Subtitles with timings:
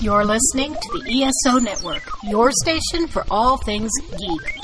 [0.00, 4.60] You're listening to the ESO Network, your station for all things geek.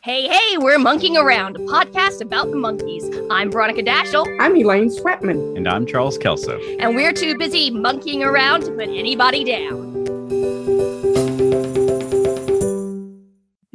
[0.00, 3.26] Hey, hey, we're Monkeeing Around, a podcast about the Monkees.
[3.30, 5.56] I'm Veronica Dashel, I'm Elaine Swetman.
[5.56, 6.58] And I'm Charles Kelso.
[6.78, 9.97] and we're too busy monkeying around to put anybody down.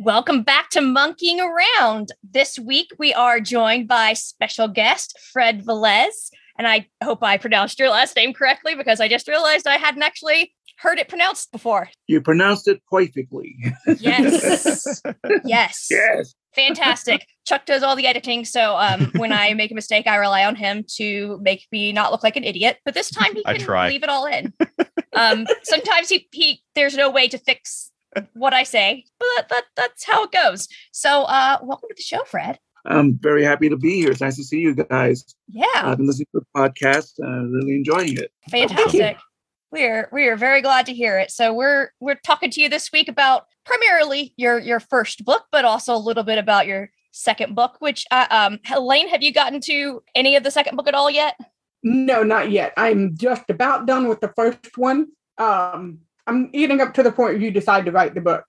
[0.03, 2.11] Welcome back to Monkeeing Around.
[2.29, 6.29] This week we are joined by special guest Fred Velez.
[6.57, 10.03] And I hope I pronounced your last name correctly because I just realized I hadn't
[10.03, 11.87] actually heard it pronounced before.
[12.07, 13.55] You pronounced it perfectly.
[13.97, 15.01] Yes.
[15.45, 15.87] yes.
[15.89, 16.35] yes.
[16.53, 17.25] Fantastic.
[17.47, 18.43] Chuck does all the editing.
[18.43, 22.11] So um, when I make a mistake, I rely on him to make me not
[22.11, 22.77] look like an idiot.
[22.83, 23.87] But this time he I can try.
[23.87, 24.53] leave it all in.
[25.15, 27.92] Um, sometimes he, he there's no way to fix
[28.33, 30.67] what I say, but that, that, that's how it goes.
[30.91, 32.59] So uh, welcome to the show, Fred.
[32.85, 34.11] I'm very happy to be here.
[34.11, 35.23] It's nice to see you guys.
[35.47, 38.31] Yeah, I've been listening to the podcast and really enjoying it.
[38.49, 39.17] fantastic.
[39.71, 41.31] We're we're very glad to hear it.
[41.31, 45.65] So we're we're talking to you this week about primarily your your first book, but
[45.65, 47.77] also a little bit about your second book.
[47.79, 51.09] Which uh, um, Helene, have you gotten to any of the second book at all
[51.09, 51.37] yet?
[51.83, 52.73] No, not yet.
[52.77, 55.07] I'm just about done with the first one.
[55.37, 58.45] Um, I'm eating up to the point where you decide to write the book.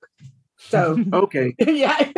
[0.59, 2.11] So Okay, yeah,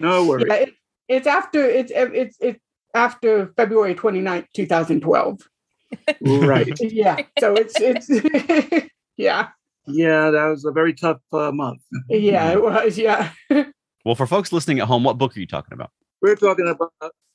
[0.00, 0.46] no worries.
[0.48, 0.74] yeah it,
[1.08, 2.58] it's after it's it's it's
[2.94, 5.40] after February 29th, 2012.
[6.20, 6.68] Right.
[6.80, 8.08] Yeah, so it's it's
[9.16, 9.48] yeah
[9.86, 11.82] Yeah, that was a very tough uh, month.
[12.08, 13.30] yeah it was yeah
[14.04, 15.90] Well, for folks listening at home, what book are you talking about?
[16.22, 16.92] We're talking about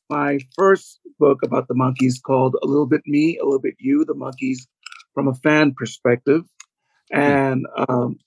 [0.10, 4.04] my first book about the Monkees called A Little Bit Me, A Little Bit You,
[4.06, 4.68] the monkeys
[5.14, 6.44] from a fan perspective.
[7.12, 8.18] And um,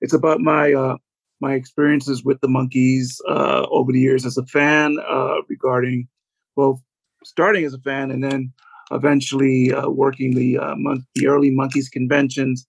[0.00, 0.96] it's about my uh,
[1.40, 6.08] my experiences with the Monkees uh, over the years as a fan uh, regarding
[6.56, 6.80] both
[7.24, 8.52] starting as a fan and then
[8.90, 12.66] eventually uh, working the uh, mon- the early Monkees conventions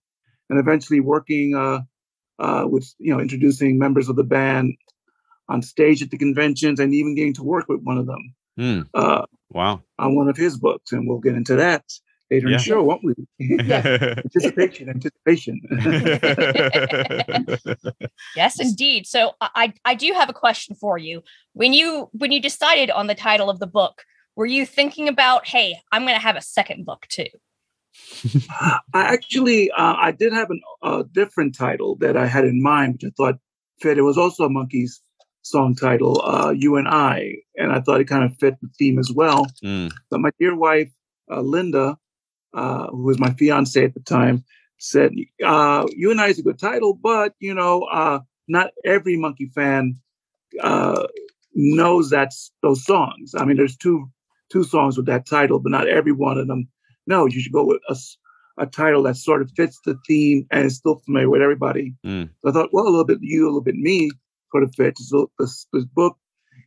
[0.50, 1.80] and eventually working uh,
[2.40, 4.76] uh, with you know introducing members of the band
[5.50, 8.82] on stage at the conventions and even getting to work with one of them Hmm.
[8.94, 9.82] uh, Wow.
[9.98, 11.84] on one of his books, and we'll get into that
[12.32, 12.58] later in Yeah.
[12.58, 13.14] the show, won't we?
[13.60, 15.60] anticipation, anticipation.
[18.36, 19.08] Yes, indeed.
[19.08, 21.22] So I I I do have a question for you.
[21.54, 24.04] When you when you decided on the title of the book,
[24.36, 27.26] were you thinking about, hey, I'm going to have a second book too?
[28.94, 32.94] I actually, uh, I did have an, a different title that I had in mind,
[32.94, 33.40] which I thought
[33.82, 33.98] fit.
[33.98, 35.00] It was also a Monkees
[35.42, 39.00] song title, uh, "You and I," and I thought it kind of fit the theme
[39.00, 39.48] as well.
[39.62, 39.88] Hmm.
[40.10, 40.92] But my dear wife,
[41.32, 41.98] uh, Linda,
[42.54, 44.44] uh, who was my fiance at the time,
[44.78, 45.12] said,
[45.44, 49.52] uh, "You and I is a good title, but you know, uh, not every Monkee
[49.54, 49.98] fan
[50.62, 51.08] uh,
[51.54, 53.34] knows that's those songs.
[53.38, 54.10] I mean, there's two
[54.52, 56.68] two songs with that title, but not every one of them
[57.06, 57.82] No, You should go with
[58.58, 61.96] a title that sort of fits the theme and is still familiar with everybody.
[62.06, 62.30] Mm.
[62.42, 64.12] So I thought, well, a little bit you, a little bit me,
[64.52, 65.10] sort of fits.
[65.10, 66.18] So this, this book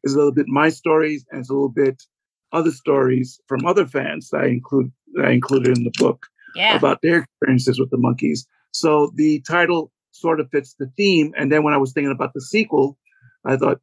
[0.03, 2.03] is a little bit my stories and it's a little bit
[2.53, 6.77] other stories from other fans that I include that I included in the book Yeah.
[6.77, 8.47] about their experiences with the Monkees.
[8.73, 11.33] So the title sort of fits the theme.
[11.37, 12.97] And then when I was thinking about the sequel,
[13.45, 13.81] I thought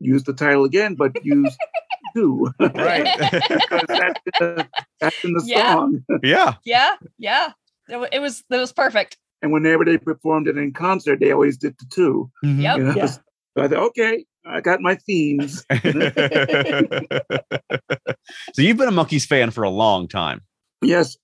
[0.00, 1.56] use the title again, but use
[2.14, 2.50] two.
[2.60, 3.04] Right.
[3.20, 4.68] because that's in the,
[5.00, 5.72] that's in the Yeah.
[5.74, 6.04] song.
[6.22, 6.54] yeah.
[6.64, 7.52] yeah, yeah.
[7.88, 9.16] It, wa- it was it was perfect.
[9.42, 12.30] And whenever they performed it in concert, they always did the two.
[12.44, 12.60] Mm-hmm.
[12.62, 12.76] Yep.
[12.78, 12.94] You know?
[12.96, 13.06] Yeah.
[13.06, 13.20] So
[13.58, 15.64] I thought, okay, I got my themes.
[18.54, 20.40] so you've been a Monkees fan for a long time.
[20.82, 21.16] Yes,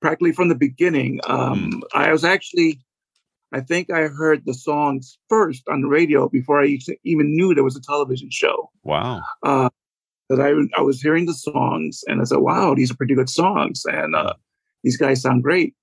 [0.00, 1.20] practically from the beginning.
[1.26, 2.80] Um, I was actually,
[3.52, 7.64] I think I heard the songs first on the radio before I even knew there
[7.64, 8.70] was a television show.
[8.84, 9.22] Wow.
[9.42, 9.68] Uh,
[10.28, 13.30] that I I was hearing the songs and I said, "Wow, these are pretty good
[13.30, 14.34] songs," and uh,
[14.84, 15.74] these guys sound great.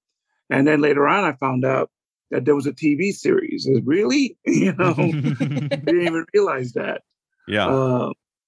[0.51, 1.89] And then later on, I found out
[2.29, 3.67] that there was a TV series.
[3.83, 5.11] Really, you know, I
[5.75, 7.01] didn't even realize that.
[7.47, 7.65] yeah.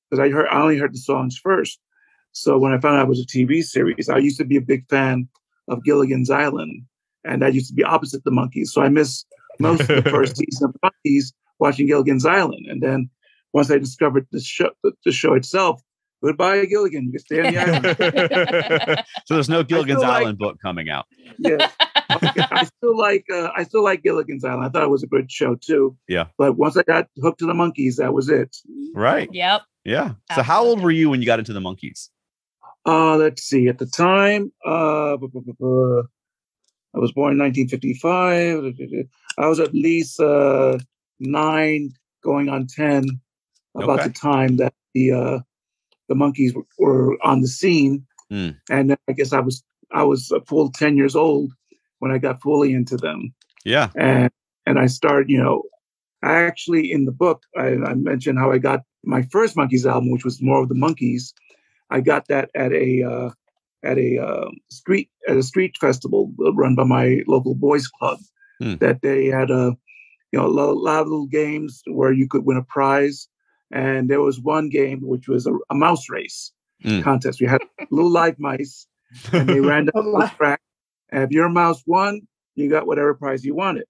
[0.09, 1.79] because I heard I only heard the songs first.
[2.37, 4.61] So when I found out it was a TV series, I used to be a
[4.61, 5.27] big fan
[5.67, 6.83] of Gilligan's Island,
[7.23, 8.67] and that used to be opposite the Monkees.
[8.67, 9.25] So I missed
[9.59, 13.09] most of the first season of the Monkees watching Gilligan's Island, and then
[13.53, 15.81] once I discovered the show, the, the show itself,
[16.23, 19.05] goodbye Gilligan, you can stay on the island.
[19.25, 21.05] so there's no Gilligan's like- Island book coming out.
[21.39, 21.73] yes.
[22.09, 24.63] I still like uh, I still like Gilligan's Island.
[24.65, 25.97] I thought it was a good show too.
[26.07, 26.27] Yeah.
[26.37, 28.55] But once I got hooked to the Monkees, that was it.
[28.93, 29.27] Right.
[29.31, 29.61] Yep.
[29.83, 30.13] Yeah.
[30.35, 32.09] So how old were you when you got into the Monkees?
[32.87, 33.67] Uh, let's see.
[33.67, 35.17] At the time, uh,
[36.95, 38.73] I was born in 1955.
[39.37, 40.79] I was at least uh,
[41.19, 41.91] nine,
[42.23, 43.03] going on ten
[43.75, 44.07] about Okay.
[44.07, 45.39] the time that the uh,
[46.07, 48.51] the Monkees were, were on the scene, Hmm.
[48.69, 51.51] and I guess I was I was a full ten years old
[51.99, 53.33] when I got fully into them,
[53.65, 53.89] Yeah.
[53.95, 54.31] and
[54.65, 55.63] and I started, you know,
[56.23, 60.11] I actually in the book I, I mentioned how I got my first Monkees album,
[60.11, 61.33] which was more of the Monkees.
[61.89, 63.29] I got that at a uh,
[63.83, 68.19] at a uh, street at a street festival run by my local boys club.
[68.61, 68.75] Hmm.
[68.77, 69.75] That they had a
[70.31, 73.27] you know a lot, lot of little games where you could win a prize,
[73.71, 76.51] and there was one game which was a, a mouse race
[76.83, 77.01] Hmm.
[77.01, 77.41] contest.
[77.41, 78.87] We had little live mice,
[79.31, 80.61] and they ran down the track.
[81.09, 82.21] And if your mouse won,
[82.55, 83.85] you got whatever prize you wanted.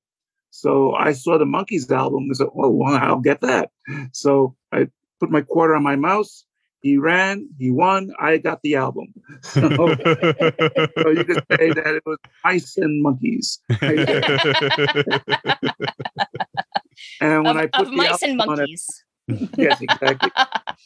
[0.51, 3.71] So I saw the Monkees album and said, "Oh, well, I'll get that."
[4.13, 4.87] So I
[5.19, 6.45] put my quarter on my mouse.
[6.87, 8.13] He ran, he won.
[8.17, 9.07] I got the album.
[9.41, 9.67] So,
[11.03, 13.59] so you could say that it was mice and monkeys.
[17.21, 18.69] And when of, I put of the mice and album on at-
[19.57, 20.31] yes, exactly.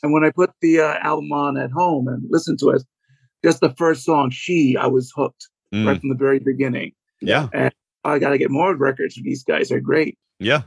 [0.01, 2.83] and when I put the uh, album on at home and listened to it,
[3.43, 6.91] just the first song, "She," I was hooked Mm, right from the very beginning.
[7.21, 7.47] yeah.
[7.53, 7.71] And
[8.03, 9.15] I got to get more records.
[9.15, 10.17] These guys are great.
[10.39, 10.63] Yeah.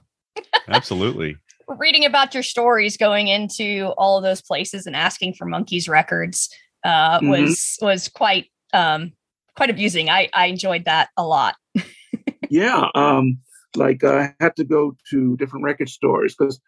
[0.66, 1.36] Absolutely.
[1.68, 6.48] Reading about your stories going into all of those places and asking for Monkees records
[6.84, 7.28] uh, Mhm.
[7.30, 9.12] was was quite um,
[9.56, 10.10] quite abusing.
[10.10, 11.56] I I enjoyed that a lot.
[12.50, 13.38] yeah um
[13.74, 16.60] like uh, i had to go to different record stores because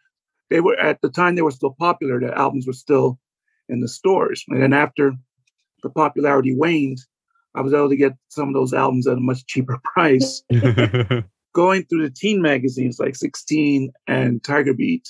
[0.49, 3.19] they were at the time they were still popular the albums were still
[3.69, 5.13] in the stores and then after
[5.83, 6.99] the popularity waned
[7.55, 10.43] i was able to get some of those albums at a much cheaper price
[11.63, 15.07] going through the teen magazines like 16 and tiger beat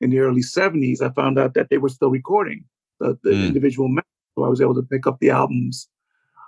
[0.00, 2.60] in the early 70s i found out that they were still recording
[3.00, 3.46] the, the Mm.
[3.50, 5.76] individual members so i was able to pick up the albums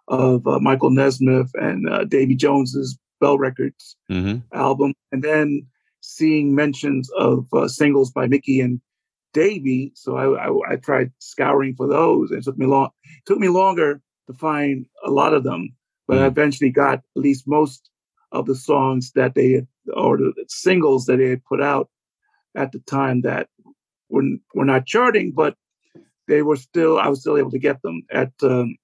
[0.09, 2.91] of uh, michael nesmith and uh, davy jones's
[3.21, 4.37] bell records hmm
[4.69, 5.49] album, and then
[6.01, 8.81] seeing mentions of uh, singles by Mickey and
[9.33, 9.93] Davy.
[9.95, 12.31] So I, I, I tried scouring for those.
[12.31, 12.91] And it took me long.
[13.29, 13.91] took me longer
[14.29, 15.63] to find a lot of them,
[16.07, 16.33] but I Mm.
[16.35, 17.89] eventually got at least most
[18.32, 21.88] of the songs that they had, or the singles that they had put out
[22.56, 23.49] at the time that
[24.08, 24.25] were
[24.55, 25.56] were not charting, but
[26.29, 26.99] they were still.
[26.99, 28.76] I was still able to get them at um,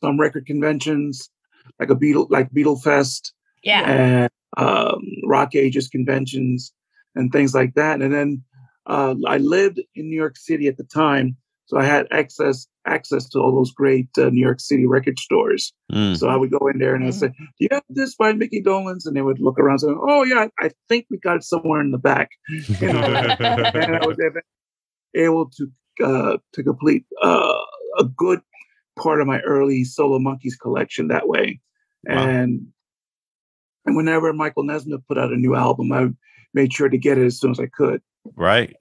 [0.00, 1.30] some record conventions,
[1.78, 3.32] like a Beatle, like Beatle Fest
[3.62, 3.90] Yeah.
[3.90, 6.72] and um, rock ages conventions
[7.14, 8.00] and things like that.
[8.02, 8.42] And then
[8.86, 13.28] uh, I lived in New York City at the time, so I had access access
[13.30, 15.72] to all those great uh, New York City record stores.
[15.92, 16.16] Mm.
[16.16, 18.62] So I would go in there and I'd say, "Do you have this by Mickey
[18.62, 21.44] Dolenz?" And they would look around and say, "Oh yeah, I think we got it
[21.44, 22.30] somewhere in the back."
[22.80, 24.40] You know, and I was able-
[25.14, 25.70] able to
[26.04, 27.54] uh, to complete uh,
[27.98, 28.40] a good
[28.96, 31.60] part of my early solo Monkees collection that way.
[32.06, 32.28] Wow.
[32.28, 32.66] And
[33.86, 36.08] and whenever Michael Nesmith put out a new album, I
[36.54, 38.00] made sure to get it as soon as I could.
[38.36, 38.74] Right.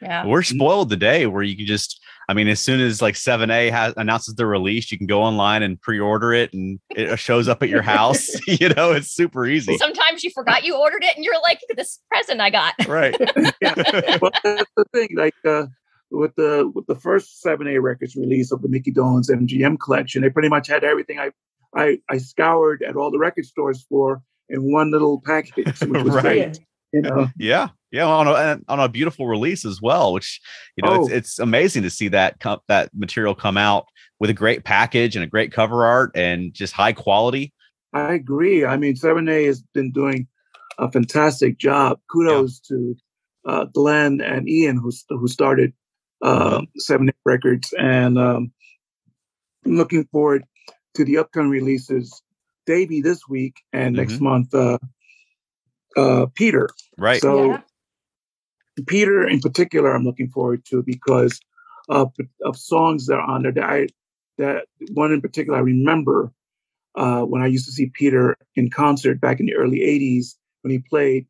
[0.00, 0.26] Yeah.
[0.26, 3.94] We're spoiled today where you can just, I mean, as soon as like 7A has
[3.96, 7.70] announces the release, you can go online and pre-order it and it shows up at
[7.70, 8.28] your house.
[8.46, 9.78] you know, it's super easy.
[9.78, 12.74] Sometimes you forgot you ordered it and you're like, "Look at this present I got.
[12.86, 13.16] Right.
[13.62, 15.08] yeah, well, that's the thing.
[15.16, 15.66] Like uh,
[16.10, 20.20] with the with the first seven A records release of the Mickey Dolenz MGM collection,
[20.22, 21.30] they pretty much had everything I
[21.74, 26.14] I, I scoured at all the record stores for in one little package, which was
[26.14, 26.22] Right.
[26.22, 26.60] great.
[26.92, 27.68] You know, Yeah.
[27.90, 28.06] Yeah.
[28.06, 30.40] On a, on a beautiful release as well, which,
[30.76, 31.14] you know, it's, Oh.
[31.16, 33.86] it's amazing to see that come, that material come out
[34.20, 37.52] with a great package and a great cover art and just high quality.
[37.92, 38.64] I agree.
[38.64, 40.26] I mean, Seven A has been doing
[40.78, 41.98] a fantastic job.
[42.10, 42.94] Kudos to
[43.46, 45.72] uh, Glenn and Ian who who started
[46.22, 48.52] uh, Seven A Records, and um,
[49.64, 50.44] I'm looking forward
[50.94, 52.22] to the upcoming releases.
[52.66, 54.52] Davey this week and next month.
[54.54, 54.76] Uh,
[55.96, 56.68] uh, Peter.
[56.96, 57.20] Right.
[57.20, 57.60] So Yeah.
[58.86, 61.40] Peter in particular, I'm looking forward to because
[61.88, 62.12] of,
[62.44, 63.52] of songs that are on there.
[63.52, 63.88] That I
[64.38, 66.32] that one in particular I remember
[66.94, 70.70] uh, when I used to see Peter in concert back in the early '80s when
[70.70, 71.26] he played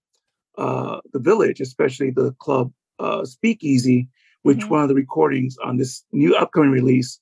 [0.59, 4.09] uh, the Village, especially the club uh, Speakeasy,
[4.43, 4.71] which Mhm.
[4.71, 7.21] one of the recordings on this new upcoming release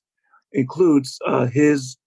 [0.53, 1.97] includes uh, his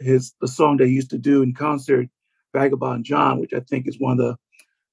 [0.00, 2.08] his the song they used to do in concert,
[2.52, 4.36] Vagabond John, which I think is one of the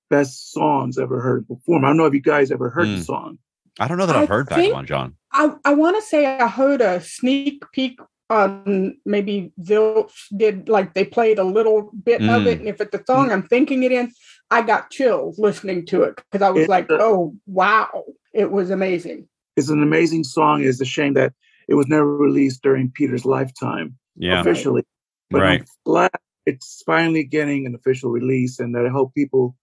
[0.10, 1.86] best songs ever heard performed.
[1.86, 3.06] I don't know if you guys ever heard the Mm.
[3.06, 3.38] song.
[3.80, 5.16] I don't know that I've I heard think- Vagabond John.
[5.32, 10.94] I, I want to say I heard a sneak peek on maybe Zilch did like
[10.94, 12.46] they played a little bit of Mm.
[12.48, 14.12] it, and if it's the song I'm thinking it in,
[14.52, 18.70] I got chills listening to it because I was It- like, oh wow, it was
[18.70, 19.28] amazing.
[19.56, 20.64] It's an amazing song.
[20.64, 21.34] It's a shame that
[21.68, 24.42] it was never released during Peter's lifetime Yeah.
[24.42, 24.84] officially.
[25.30, 25.60] But Right.
[25.62, 26.12] I'm glad
[26.46, 29.56] it's finally getting an official release, and that I hope people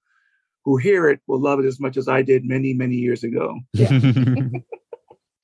[0.71, 3.59] who hear it will love it as much as I did many, many years ago.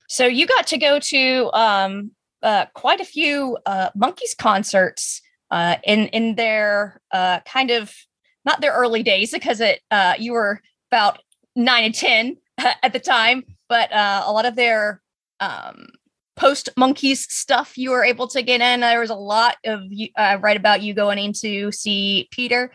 [0.07, 5.75] So you got to go to um, uh, quite a few uh, Monkees concerts uh,
[5.83, 7.93] in in their uh, kind of
[8.45, 11.19] not their early days because it uh, you were about
[11.55, 15.01] nine and ten at the time, but uh, a lot of their
[15.41, 15.87] um,
[16.37, 18.79] post Monkees stuff you were able to get in.
[18.79, 22.71] There was a lot of you uh, right about you going in to see Peter.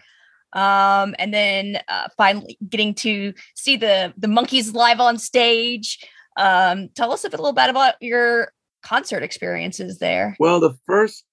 [0.52, 6.04] Um, and then uh, finally getting to see the the Monkees live on stage.
[6.36, 10.36] Um, tell us a little bit about your concert experiences there.
[10.38, 11.24] Well, the first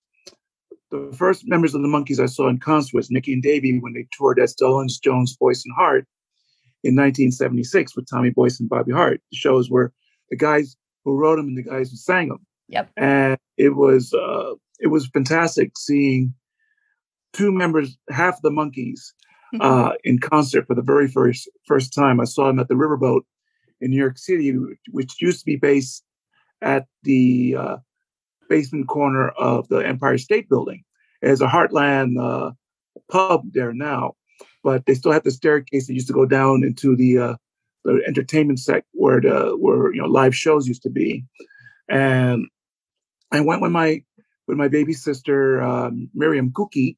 [0.91, 3.93] the first members of the Monkees I saw in concert was Mickey and Davey when
[3.93, 6.07] they toured as Dolenz, Jones, Boyce, and Hart
[6.83, 9.21] in 1976 with Tommy Boyce and Bobby Hart.
[9.31, 9.93] The shows were
[10.29, 12.45] the guys who wrote them and the guys who sang them.
[12.69, 12.89] Yep.
[12.97, 16.33] And it was uh, it was fantastic seeing
[17.33, 19.13] two members, half the Monkees,
[19.59, 22.19] uh, in concert for the very first first time.
[22.19, 23.21] I saw them at the Riverboat
[23.81, 24.53] in New York City,
[24.91, 26.03] which used to be based
[26.62, 27.77] at the uh,
[28.50, 30.83] basement corner of the Empire State Building.
[31.21, 32.51] There's a Heartland uh,
[33.12, 34.13] pub there now,
[34.63, 37.36] but they still have the staircase that used to go down into the uh,
[37.86, 41.25] the entertainment sec where the where you know live shows used to be.
[41.89, 42.48] And
[43.31, 44.03] I went with my
[44.49, 46.97] with my baby sister um, Miriam Cookie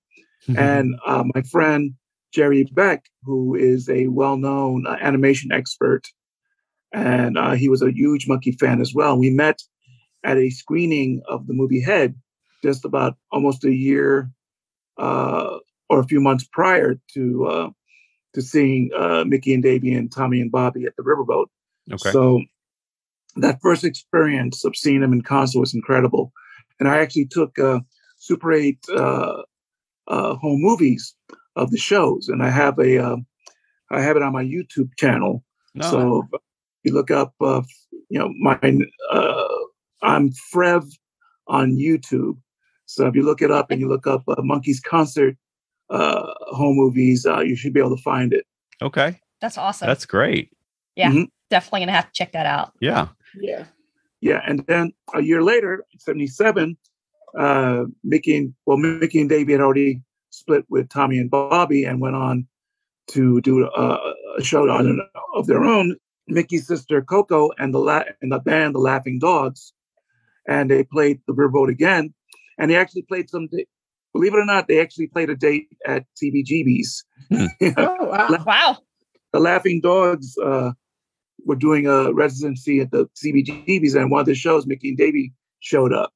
[0.58, 1.94] and uh, my friend
[2.34, 6.08] Jerry Beck, who is a well-known uh, animation expert,
[6.94, 9.20] and uh, he was a huge Monkee fan as well.
[9.20, 9.62] We met
[10.24, 12.16] at a screening of the movie Head,
[12.64, 14.32] just about almost a year
[14.98, 15.58] uh,
[15.90, 17.70] or a few months prior to uh,
[18.34, 21.48] to seeing uh, Mickey and Davey and Tommy and Bobby at the Riverboat.
[21.92, 22.12] Okay.
[22.12, 22.42] So
[23.36, 26.32] that first experience of seeing them in concert was incredible,
[26.82, 27.80] and I actually took uh,
[28.18, 29.44] Super Eight uh,
[30.08, 31.16] uh, home movies
[31.56, 33.18] of the shows, and I have a uh,
[33.92, 35.44] I have it on my YouTube channel.
[35.76, 35.90] No.
[35.92, 36.42] So if
[36.84, 37.62] you look up, uh,
[38.10, 38.60] you know, my
[39.12, 39.48] uh,
[40.02, 40.84] I'm Frev
[41.48, 42.38] on YouTube.
[42.88, 45.38] So if you look it up and you look up uh, Monkees concert
[45.92, 48.46] uh, home movies, uh, you should be able to find it.
[48.82, 49.20] okay.
[49.40, 49.88] That's awesome.
[49.88, 50.52] That's great.
[50.96, 51.28] yeah, Mhm.
[51.50, 52.74] definitely gonna have to check that out.
[52.80, 53.08] Yeah.
[53.40, 53.66] Yeah.
[54.22, 56.78] Yeah, and then a year later, '77,
[57.38, 62.00] uh, Mickey and well, Mickey and Davey had already split with Tommy and Bobby and
[62.00, 62.48] went on
[63.08, 65.02] to do a, a show on
[65.36, 65.96] of their own.
[66.28, 69.74] Mickey's sister Coco and the la- and the band, the Laughing Dogs,
[70.48, 72.14] and they played the Riverboat again,
[72.58, 73.50] and they actually played some.
[74.14, 77.04] Believe it or not, they actually played a date at CBGB's.
[77.30, 77.46] Hmm.
[77.78, 78.44] Oh wow.
[78.46, 78.78] Wow.
[79.34, 80.72] the Laughing Dogs uh,
[81.46, 85.34] were doing a residency at the CBGB's, and one of the shows, Mickey and Davey
[85.60, 86.14] showed up.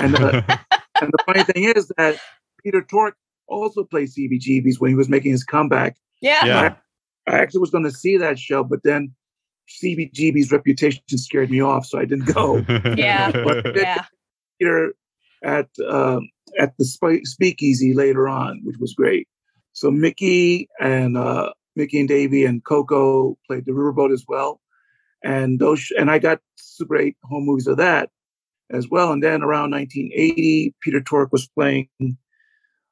[0.00, 0.42] And, uh,
[1.00, 2.18] and the funny thing is that
[2.62, 3.16] Peter Tork
[3.48, 5.96] also played CBGB's when he was making his comeback.
[6.20, 6.44] Yeah.
[6.44, 6.74] Yeah.
[7.28, 9.14] I actually was going to see that show, but then
[9.82, 12.64] CBGB's reputation scared me off, so I didn't go.
[12.96, 13.30] Yeah.
[13.30, 14.04] But Yeah.
[14.58, 14.94] Peter
[15.44, 16.28] at um,
[16.58, 19.28] at the Speakeasy later on, which was great.
[19.72, 24.60] So Mickey and uh, Mickey and Davey and Coco played the Riverboat as well,
[25.24, 28.10] and those sh- and I got super eight home movies of that
[28.70, 29.12] as well.
[29.12, 31.88] And then around 1980, Peter Tork was playing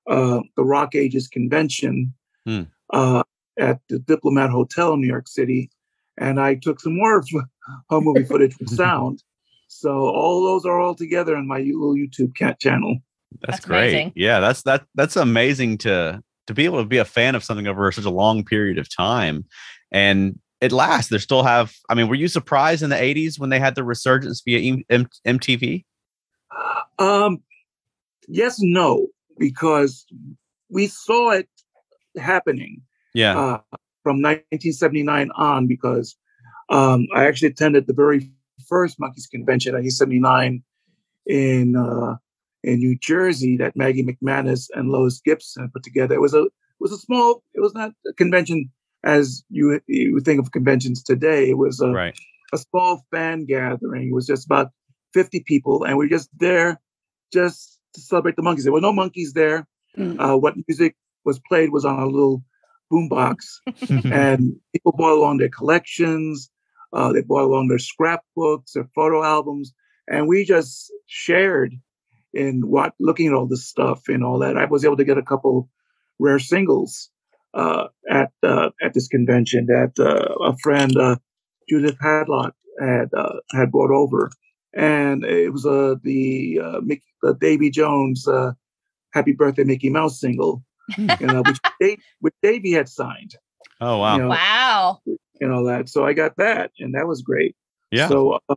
[0.06, 2.14] uh, the Rock Ages convention
[2.46, 2.62] Hmm.
[2.92, 3.22] uh,
[3.58, 5.70] at the Diplomat Hotel in New York City,
[6.16, 7.22] and I took some more
[7.90, 9.22] home movie footage with sound.
[9.68, 12.96] So all those are all together in my little YouTube cat channel.
[13.42, 13.90] That's, That's great.
[13.92, 14.12] amazing.
[14.16, 17.68] Yeah, that's that that's amazing to to be able to be a fan of something
[17.68, 19.44] over such a long period of time.
[19.92, 21.08] And it lasts.
[21.10, 23.84] They still have I mean, were you surprised in the 80s when they had the
[23.84, 25.84] resurgence via M- M- MTV?
[26.98, 27.42] Um,
[28.28, 29.06] yes, no,
[29.38, 30.04] because
[30.68, 31.48] we saw it
[32.18, 32.82] happening
[33.14, 33.38] Yeah.
[33.38, 35.68] uh, from 1979 on.
[35.68, 36.16] Because
[36.68, 38.30] um, I actually attended the very
[38.68, 40.62] first Monkees convention, in 1979,
[41.26, 42.16] in uh,
[42.62, 46.14] in New Jersey that Maggie McManus and Lois Gibson put together.
[46.14, 47.42] It was a it was a small.
[47.54, 48.70] It was not a convention
[49.04, 51.50] as you you would think of conventions today.
[51.50, 52.18] It was a right.
[52.52, 54.08] a small fan gathering.
[54.08, 54.70] It was just about
[55.14, 56.80] 50 people, and we were just there
[57.32, 58.64] just to celebrate the Monkees.
[58.64, 59.66] There were no Monkees there.
[59.96, 60.20] Mm.
[60.20, 62.42] Uh, what music was played was on a little
[62.92, 63.58] boombox,
[64.12, 66.50] and people brought along their collections.
[66.92, 69.72] Uh, they brought along their scrapbooks, their photo albums,
[70.08, 71.74] and we just shared
[72.34, 74.56] in what looking at all this stuff and all that.
[74.56, 75.68] I was able to get a couple
[76.18, 77.10] rare singles
[77.54, 81.16] uh, at uh, at this convention that uh, a friend uh,
[81.68, 84.30] Judith Hadlock had uh, had brought over,
[84.74, 88.52] and it was uh, the uh, Mickey, the Davy Jones uh,
[89.12, 90.62] "Happy Birthday Mickey Mouse" single,
[90.96, 93.34] you know, which Dave, which Davy had signed,
[93.80, 94.16] Oh wow.
[94.16, 95.00] you know, Wow.
[95.40, 95.88] and all that.
[95.88, 97.56] So I got that, and that was great.
[97.90, 98.08] yeah.
[98.08, 98.54] So, uh,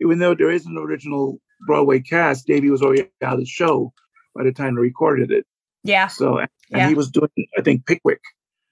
[0.00, 3.92] even though there is an original Broadway cast, Davey was already out of the show
[4.34, 5.46] by the time they recorded it.
[5.84, 6.88] Yeah, So, and Yeah.
[6.88, 8.20] he was doing, I think, Pickwick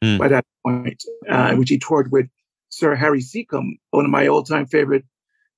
[0.03, 0.19] Hmm.
[0.19, 2.27] by that point, uh, which he toured with
[2.71, 5.05] Sir Harry Secombe, one of my all-time favorite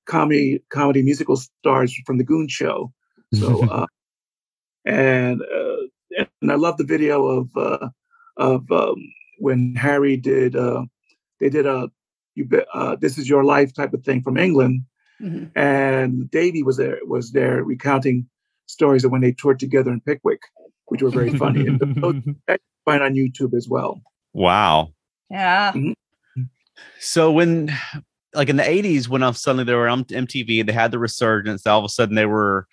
[0.05, 2.91] comedy comedy musical stars from the Goon Show.
[3.33, 3.85] So, uh,
[4.85, 7.89] and uh, and I love the video of uh,
[8.37, 8.95] of um,
[9.39, 10.83] when Harry did uh,
[11.39, 11.89] they did a
[12.35, 14.83] you bet uh, this is your life type of thing from England,
[15.21, 15.51] Mhm.
[15.55, 18.27] and Davey was there was there recounting
[18.65, 20.41] stories of when they toured together in Pickwick,
[20.93, 21.65] which were very funny.
[21.65, 22.21] and those
[22.85, 23.99] find on YouTube as well.
[24.31, 24.93] wow.
[25.31, 25.73] yeah.
[26.99, 27.75] So when
[28.35, 30.99] like in the 80s when uh, suddenly they were on MTV and they had the
[30.99, 32.67] resurgence, all of a sudden they were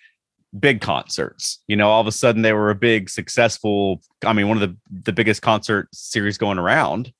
[0.59, 1.63] big concerts.
[1.67, 4.69] You know, all of a sudden they were a big successful, I mean, one of
[4.69, 7.11] the the biggest concert series going around.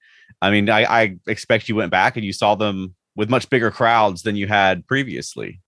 [0.43, 3.71] I mean, I, I expect you went back and you saw them with much bigger
[3.71, 5.63] crowds than you had previously.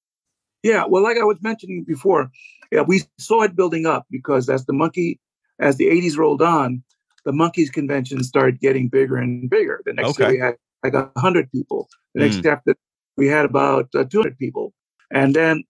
[0.62, 2.30] Yeah, well, like I was mentioning before,
[2.70, 5.20] yeah, we saw it building up because as the monkey,
[5.62, 6.83] as the '80s rolled on,
[7.25, 9.81] the Monkees convention started getting bigger and bigger.
[9.85, 11.88] The next year we had like a hundred people.
[12.14, 12.44] The next Mm.
[12.44, 12.75] year after
[13.16, 14.75] we had about uh, 200 people,
[15.11, 15.64] and then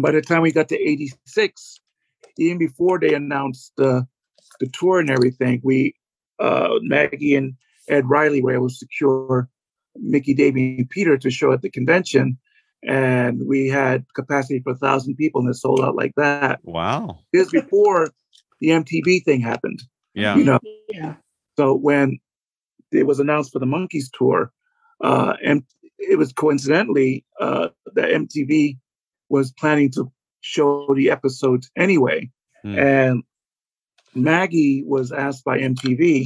[0.00, 1.80] by the time we got to '86,
[2.38, 4.02] even before they announced uh,
[4.60, 5.94] the tour and everything, we
[6.38, 7.54] uh, Maggie and
[7.88, 9.48] Ed Riley were able to secure
[9.96, 12.38] Mickey, Davey, and Peter to show at the convention
[12.86, 16.60] and we had capacity for a thousand people and it sold out like that.
[16.62, 17.18] Wow.
[17.32, 18.10] This before
[18.60, 19.82] the MTV thing happened,
[20.14, 20.36] Yeah.
[20.36, 20.58] you know.
[20.88, 21.16] Yeah.
[21.58, 22.18] So when
[22.92, 24.52] it was announced for the Monkees tour,
[25.02, 25.62] uh, and
[25.98, 28.78] it was coincidentally uh, that MTV
[29.28, 32.30] was planning to show the episodes anyway,
[32.62, 32.78] Hmm.
[32.78, 33.22] and
[34.14, 36.24] Maggie was asked by MTV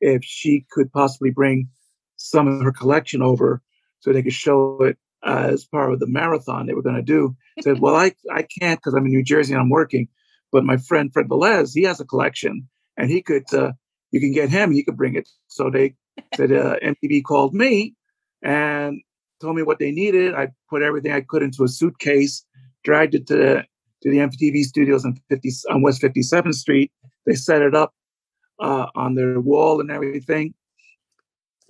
[0.00, 1.68] if she could possibly bring
[2.16, 3.62] some of her collection over
[4.00, 7.36] so they could show it as part of the marathon they were going to do.
[7.60, 10.08] Said, "Well, I I can't because I'm in New Jersey and I'm working,
[10.52, 13.72] but my friend Fred Velez, he has a collection and he could uh,
[14.10, 15.94] you can get him, he could bring it." So they
[16.34, 17.94] said uh, MTV called me
[18.42, 19.00] and
[19.40, 20.34] told me what they needed.
[20.34, 22.44] I put everything I could into a suitcase,
[22.84, 23.64] dragged it to the
[24.02, 26.90] to the MTV studios on 50 on West 57th Street.
[27.26, 27.92] They set it up
[28.58, 30.54] uh, on their wall and everything,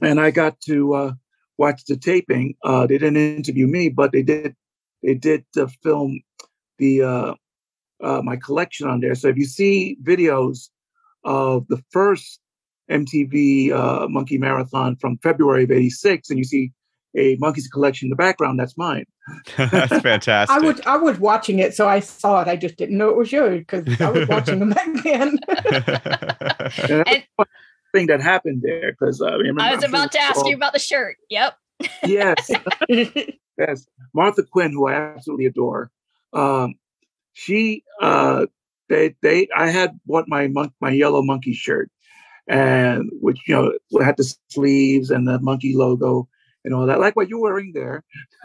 [0.00, 1.12] and I got to uh,
[1.58, 2.54] watch the taping.
[2.64, 4.54] Uh, they didn't interview me, but they did
[5.02, 6.20] they did uh, film
[6.78, 7.36] the
[8.02, 9.14] uh, my collection on there.
[9.14, 10.68] So if you see videos
[11.24, 12.40] of the first
[12.90, 16.72] MTV uh, Monkee Marathon from February of '86, and you see
[17.16, 19.04] a Monkees collection in the background, that's mine.
[19.56, 20.56] That's fantastic.
[20.56, 22.48] I was I was watching it, so I saw it.
[22.48, 25.38] I just didn't know it was yours because I was watching them back then.
[25.48, 26.78] And that's
[27.10, 27.46] And- one
[27.92, 30.48] thing that happened there because uh, remember, I was I'm sure about to ask all-
[30.48, 31.16] you about the shirt.
[31.28, 31.54] Yep.
[32.06, 32.50] Yes,
[32.88, 33.86] yes.
[34.14, 35.90] Martha Quinn, who I absolutely adore.
[36.32, 36.74] Um,
[37.40, 38.46] she, uh,
[38.90, 41.90] they, they, I had bought my monk, my yellow monkey shirt,
[42.46, 43.72] and which you know
[44.05, 46.29] had the sleeves and the Monkee logo
[46.64, 48.05] and all that, like what you're wearing there.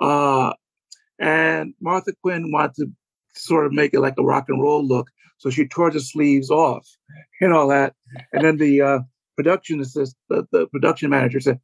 [0.00, 0.52] uh,
[1.20, 2.90] and Martha Quinn wanted to
[3.34, 6.50] sort of make it like a rock and roll look, so she tore the sleeves
[6.50, 6.88] off
[7.40, 7.94] and all that.
[8.32, 8.98] And then the uh,
[9.36, 11.60] production assist, the, the production manager said,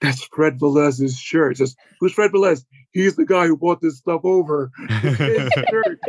[0.00, 2.64] "That's Fred Velez's shirt." Says, "Who's Fred Velez?
[2.92, 6.00] He's the guy who bought this stuff over." It's his shirt.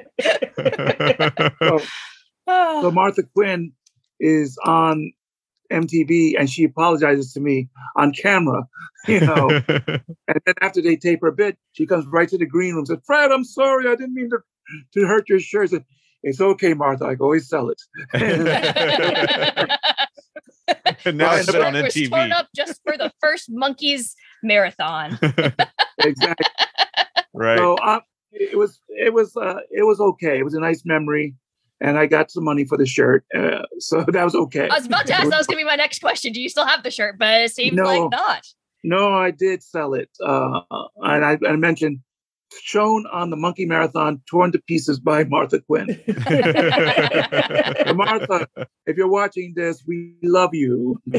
[1.60, 3.73] So, so Martha Quinn
[4.19, 5.12] is on
[5.71, 8.67] MTV and she apologizes to me on camera,
[9.08, 9.50] you know.
[9.67, 12.88] and then after they tape her bit, she comes right to the green room and
[12.88, 14.39] says, Fred, I'm sorry, I didn't mean to,
[14.93, 15.69] to hurt your shirt.
[15.71, 15.86] Said,
[16.23, 17.06] it's okay, Martha.
[17.06, 17.82] I can always sell it.
[21.13, 22.45] now it's on Shirt was torn MTV.
[23.22, 25.18] First Monkees marathon.
[26.00, 26.46] exactly.
[27.34, 27.58] right.
[27.58, 28.00] So uh,
[28.32, 30.40] it was it was uh, it was okay.
[30.40, 31.36] It was a nice memory.
[31.80, 34.68] and I got some money for the shirt, uh, so that was okay.
[34.70, 35.30] I was about to ask.
[35.30, 36.34] That was going to be my next question.
[36.34, 37.18] Do you still have the shirt?
[37.20, 37.84] But it seems No.
[37.84, 38.46] like not.
[38.84, 40.62] No, I did sell it, uh,
[40.98, 42.00] and I, I mentioned
[42.62, 45.88] shown on the Monkee Marathon, torn to pieces by Martha Quinn.
[47.96, 48.48] Martha,
[48.86, 51.02] if you're watching this, we love you.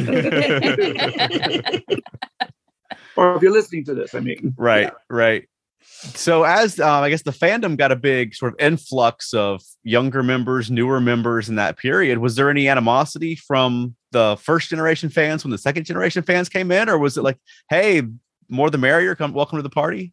[3.17, 4.55] or if you're listening to this, I mean.
[4.57, 5.49] right right
[5.91, 10.23] so as um, i guess the fandom got a big sort of influx of younger
[10.23, 15.45] members newer members in that period was there any animosity from the first generation fans
[15.45, 17.39] when the second generation fans came in or was it like
[17.71, 18.03] hey
[18.49, 20.13] more the merrier come welcome to the party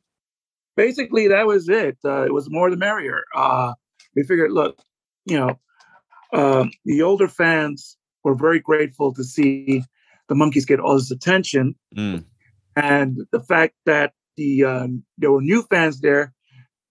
[0.75, 1.97] basically that was it.
[2.03, 3.23] Uh, it was more the merrier.
[3.33, 3.73] Uh,
[4.15, 4.79] we figured, look,
[5.25, 5.59] you know,
[6.33, 9.83] um, the older fans were very grateful to see
[10.27, 12.25] the Monkees get all this attention, Mm,
[12.75, 16.33] and the fact that the um, there were new fans there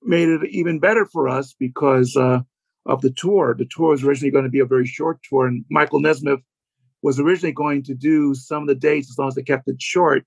[0.03, 2.40] made it even better for us because uh,
[2.87, 3.55] of the tour.
[3.59, 6.40] The tour was originally going to be a very short tour, and Michael Nesmith
[7.03, 9.83] was originally going to do some of the dates as long as they kept it
[9.83, 10.25] short,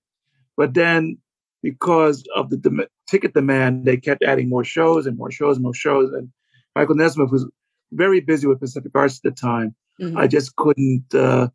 [0.56, 1.18] but then
[1.64, 5.74] because of the ticket demand, they kept adding more shows and more shows and more
[5.74, 6.12] shows.
[6.14, 6.30] And
[6.76, 7.50] Michael Nesmith was
[7.94, 9.74] very busy with Pacific Arts at the time.
[10.02, 10.18] Mhm.
[10.18, 11.50] I just couldn't uh,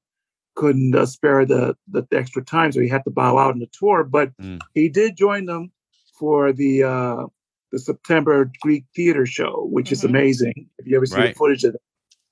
[0.54, 3.68] couldn't uh, spare the, the extra time, so he had to bow out on the
[3.72, 4.04] tour.
[4.04, 4.60] But Mm.
[4.74, 5.70] he did join them
[6.18, 7.26] for the uh,
[7.70, 10.08] the September Greek theater show, which is Mhm.
[10.10, 10.68] amazing.
[10.78, 11.80] If you ever see the footage of that,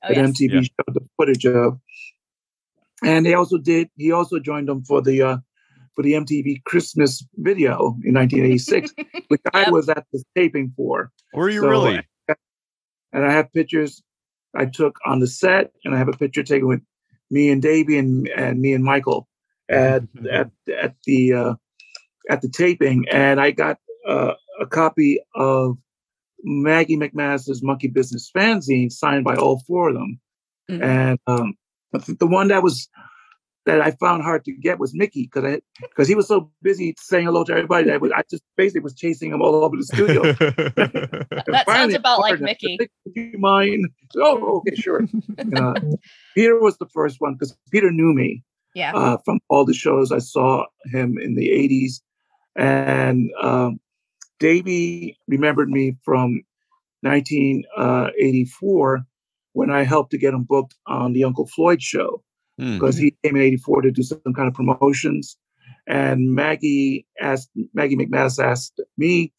[0.02, 0.30] Oh, yes.
[0.30, 0.61] MTV Yeah.
[0.62, 1.78] showed the footage of.
[3.02, 3.88] And they also did.
[3.96, 5.37] He also joined them for the uh,
[6.00, 8.94] for the MTV Christmas video in 1986,
[9.28, 11.12] which I was at the taping for.
[11.34, 12.00] were you So, really
[13.12, 14.02] And I have pictures
[14.56, 16.80] I took on the set, and I have a picture taken with
[17.30, 19.28] me and Davey and, and me and Michael
[19.68, 21.54] at at at the uh,
[22.30, 23.76] at the taping, and I got
[24.08, 25.76] uh, a copy of
[26.42, 30.18] Maggie McManus's Monkee Business fanzine signed by all four of them,
[30.70, 30.82] Mhm.
[30.82, 31.54] and um,
[31.92, 32.88] the one that was
[33.66, 36.94] that I found hard to get was Mickey because I because he was so busy
[36.99, 39.77] saying hello to everybody that I, was, I just basically was chasing him all over
[39.77, 40.23] the studio.
[41.46, 42.79] That sounds about like partner, Mickey.
[42.79, 43.87] Would you mind?
[44.16, 45.03] Oh, okay, sure.
[45.57, 45.75] Uh,
[46.35, 48.42] Peter was the first one because Peter knew me
[48.75, 48.92] Yeah.
[48.94, 52.01] uh, from all the shows I saw him in the 80s.
[52.57, 53.81] And um,
[54.38, 56.42] Davey remembered me from
[57.03, 59.01] 1984
[59.53, 62.23] when I helped to get him booked on the Uncle Floyd show
[62.61, 62.75] Hmm.
[62.75, 65.38] because he came in 84 to do some kind of promotions.
[65.87, 69.33] And Maggie asked, Maggie McManus asked me,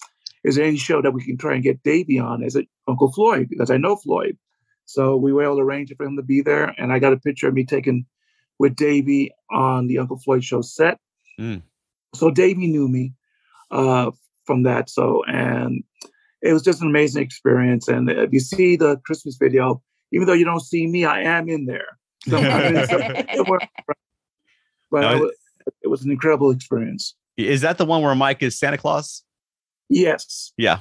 [0.44, 3.12] is there any show that we can try and get Davey on as a Uncle
[3.12, 3.48] Floyd?
[3.48, 4.40] Because I know Floyd.
[4.86, 6.74] So we were able to arrange for him to be there.
[6.80, 8.08] And I got a picture of me taken
[8.58, 10.98] with Davey on the Uncle Floyd show set.
[11.40, 11.62] Mm.
[12.16, 13.14] So Davey knew me
[13.70, 14.10] uh,
[14.46, 14.90] from that.
[14.90, 15.84] So, and
[16.42, 17.88] it was just an amazing experience.
[17.88, 21.48] And if you see the Christmas video, even though you don't see me, I am
[21.50, 22.00] in there.
[22.28, 23.02] So I'm in some-
[23.36, 23.60] somewhere.
[24.92, 25.32] But No, it it- was,
[25.84, 27.16] it was an incredible experience.
[27.38, 29.24] is that the one where mike is santa claus
[29.90, 30.54] Yes.
[30.58, 30.80] Yeah.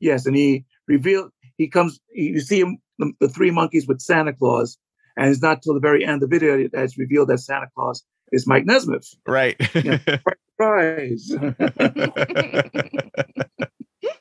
[0.00, 1.98] Yes, and he revealed he comes.
[2.12, 4.76] You see him, the, the three Monkees with Santa Claus,
[5.16, 7.68] and it's not till the very end of the video that it's revealed that Santa
[7.74, 9.08] Claus is Mike Nesmith.
[9.26, 11.28] right Surprise!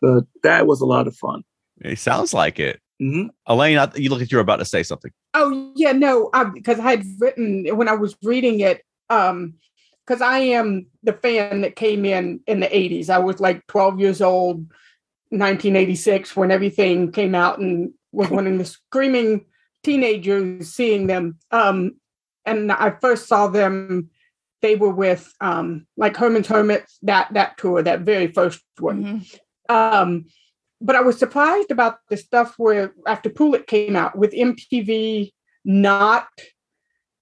[0.01, 1.43] so that was a lot of fun.
[1.81, 5.11] it sounds like it hmm elaine I, you look like you're about to say something
[5.33, 9.55] Oh yeah, no, because I had written when I was reading it, um,
[10.05, 13.09] because I am the fan that came in in the '80s.
[13.09, 14.57] I was like 12 years old,
[15.29, 19.45] 1986, when everything came out, and was one of the screaming
[19.83, 21.37] teenagers seeing them.
[21.51, 21.95] Um,
[22.45, 24.09] and I first saw them.
[24.61, 29.03] They were with um, like Herman's Hermits that that tour, that very first one.
[29.03, 29.39] Mhm.
[29.69, 30.25] Um,
[30.81, 35.31] but I was surprised about the stuff where after Pool It came out with MTV
[35.65, 36.27] not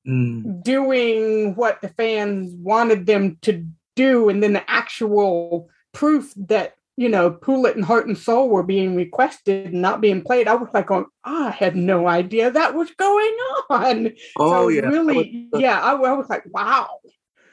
[0.08, 0.64] Mm.
[0.64, 7.10] doing what the fans wanted them to do, and then the actual proof that you
[7.10, 10.48] know Pool It and Heart and Soul were being requested and not being played.
[10.48, 13.36] I was like, "Oh, I had no idea that was going
[13.70, 17.00] on." Oh so yeah, that was, really, yeah, I, I was like, "Wow."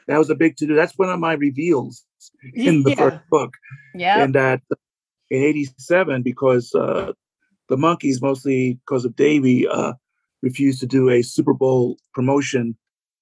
[0.07, 0.75] that was a big to do.
[0.75, 2.05] That's one of my reveals
[2.53, 2.95] in the yeah.
[2.95, 3.53] first book.
[3.93, 4.23] Yeah.
[4.23, 4.61] and that
[5.29, 7.11] in 87 because uh,
[7.67, 9.93] the Monkees mostly because of davey uh,
[10.41, 12.75] refused to do a super bowl promotion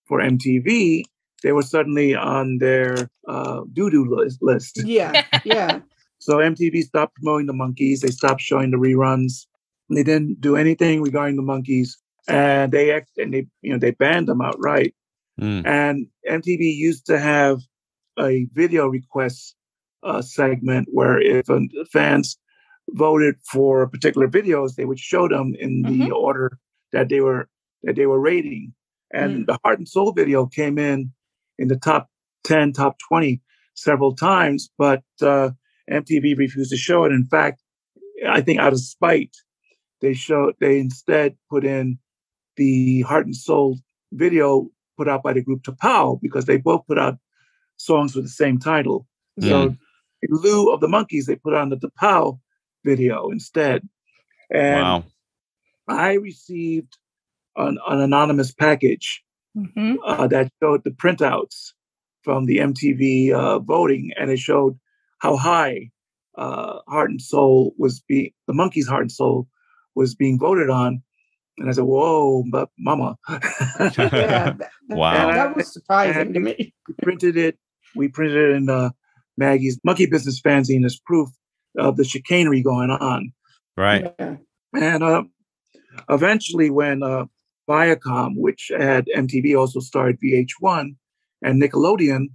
[0.06, 1.04] for mtv
[1.44, 4.82] they were suddenly on their uh, doo-doo list, list.
[4.86, 5.80] yeah, yeah.
[6.20, 9.46] so mtv stopped promoting the Monkees they stopped showing the reruns
[9.90, 11.90] they didn't do anything regarding the Monkees
[12.28, 14.94] and they act and they you know they banned them outright
[15.38, 15.64] Hmm.
[15.66, 17.60] and MTV used to have
[18.18, 19.54] a video request
[20.02, 21.60] uh, segment where if uh,
[21.92, 22.38] fans
[22.92, 26.14] voted for particular videos, they would show them in the Mhm.
[26.16, 26.58] order
[26.96, 27.50] that they were
[27.84, 28.74] that they were rating.
[29.14, 31.12] And the Heart and Soul video came in
[31.58, 32.10] in the top
[32.44, 33.42] 10, top 20
[33.76, 35.52] several times, but uh,
[35.92, 37.12] MTV refused to show it.
[37.12, 37.62] In fact,
[38.28, 39.36] I think out of spite,
[40.02, 42.00] they showed they instead put in
[42.58, 43.78] the Heart and Soul
[44.12, 47.18] video put out by the group T'Pau because they both put out
[47.78, 49.08] songs with the same title.
[49.42, 49.64] So
[50.22, 52.40] in lieu of the Monkees, they put on the T'Pau
[52.84, 53.88] video instead.
[54.50, 55.04] And wow.
[55.88, 56.98] I received
[57.56, 59.22] an, an anonymous package
[59.58, 59.96] Mhm.
[60.06, 61.72] uh, that showed the printouts
[62.24, 64.78] from the MTV uh, voting, and it showed
[65.20, 65.92] how high
[66.38, 69.48] uh, Heart and Soul was being, the Monkees' Heart and Soul
[69.96, 71.02] was being voted on.
[71.58, 73.40] And I said, "Whoa, but Mama!" Yeah,
[73.96, 75.32] that, that- Wow.
[75.32, 76.74] that was surprising to me.
[76.90, 77.58] we printed it.
[77.96, 78.90] We printed it in uh,
[79.38, 81.30] Maggie's Monkee Business fanzine as proof
[81.78, 83.32] of the chicanery going on.
[83.78, 84.14] Right.
[84.20, 84.36] Yeah.
[84.74, 85.24] And uh,
[86.10, 87.26] eventually, when uh,
[87.70, 90.96] Viacom, which had MTV, also started VH1
[91.42, 92.28] and Nickelodeon,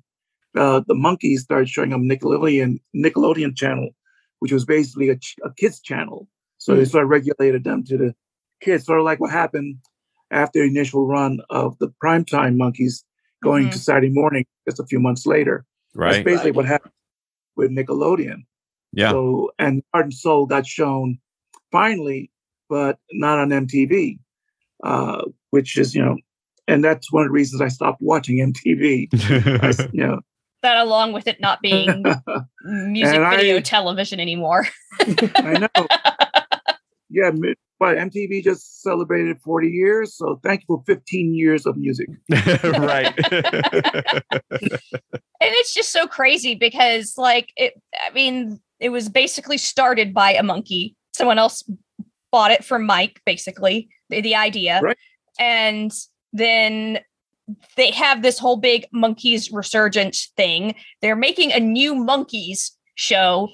[0.56, 3.90] uh, the Monkees started showing up Nickelodeon Nickelodeon channel,
[4.40, 6.28] which was basically a, ch- a kids channel.
[6.58, 6.90] So they Mm.
[6.90, 8.14] sort of regulated them to the
[8.60, 9.76] kids, sort of like what happened
[10.30, 13.02] after the initial run of the primetime Monkees
[13.42, 13.72] going Mhm.
[13.72, 15.64] to Saturday morning just a few months later.
[15.94, 16.12] Right.
[16.12, 16.56] That's basically Right.
[16.56, 16.92] what happened
[17.56, 18.44] with Nickelodeon.
[18.92, 19.10] Yeah.
[19.12, 21.18] So and Heart and Soul got shown
[21.72, 22.30] finally,
[22.70, 24.18] but not on MTV,
[24.84, 26.16] uh, which is you know,
[26.68, 29.08] and that's one of the reasons I stopped watching MTV.
[29.62, 30.20] I s- you know,
[30.62, 32.02] That along with it not being
[32.64, 34.66] music And I- video television anymore.
[35.00, 35.86] I know.
[37.12, 37.32] Yeah,
[37.80, 42.06] but MTV just celebrated 40 years, so thank you for 15 years of music.
[42.30, 43.12] right.
[44.52, 47.74] and it's just so crazy because like it
[48.06, 51.64] i mean it was basically started by a Monkee someone else
[52.32, 54.96] bought it from mike basically the, the idea Right.
[55.38, 55.90] and
[56.32, 57.00] then
[57.76, 63.48] they have this whole big Monkees resurgence thing they're making a new Monkees show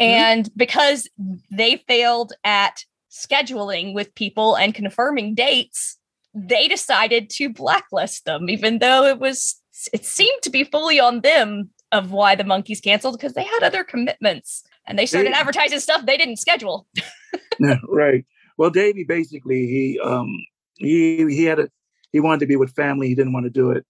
[0.00, 0.04] Mm-hmm.
[0.04, 1.06] and because
[1.50, 5.98] they failed at scheduling with people and confirming dates
[6.32, 9.60] they decided to blacklist them even though it was
[9.92, 13.62] it seemed to be fully on them of why the monkeys canceled because they had
[13.62, 16.86] other commitments and they started They- advertising stuff they didn't schedule
[17.88, 18.24] right.
[18.58, 20.28] Well, Davey basically he um
[20.76, 21.68] he he had a
[22.12, 23.08] he wanted to be with family.
[23.08, 23.84] He didn't want to do it.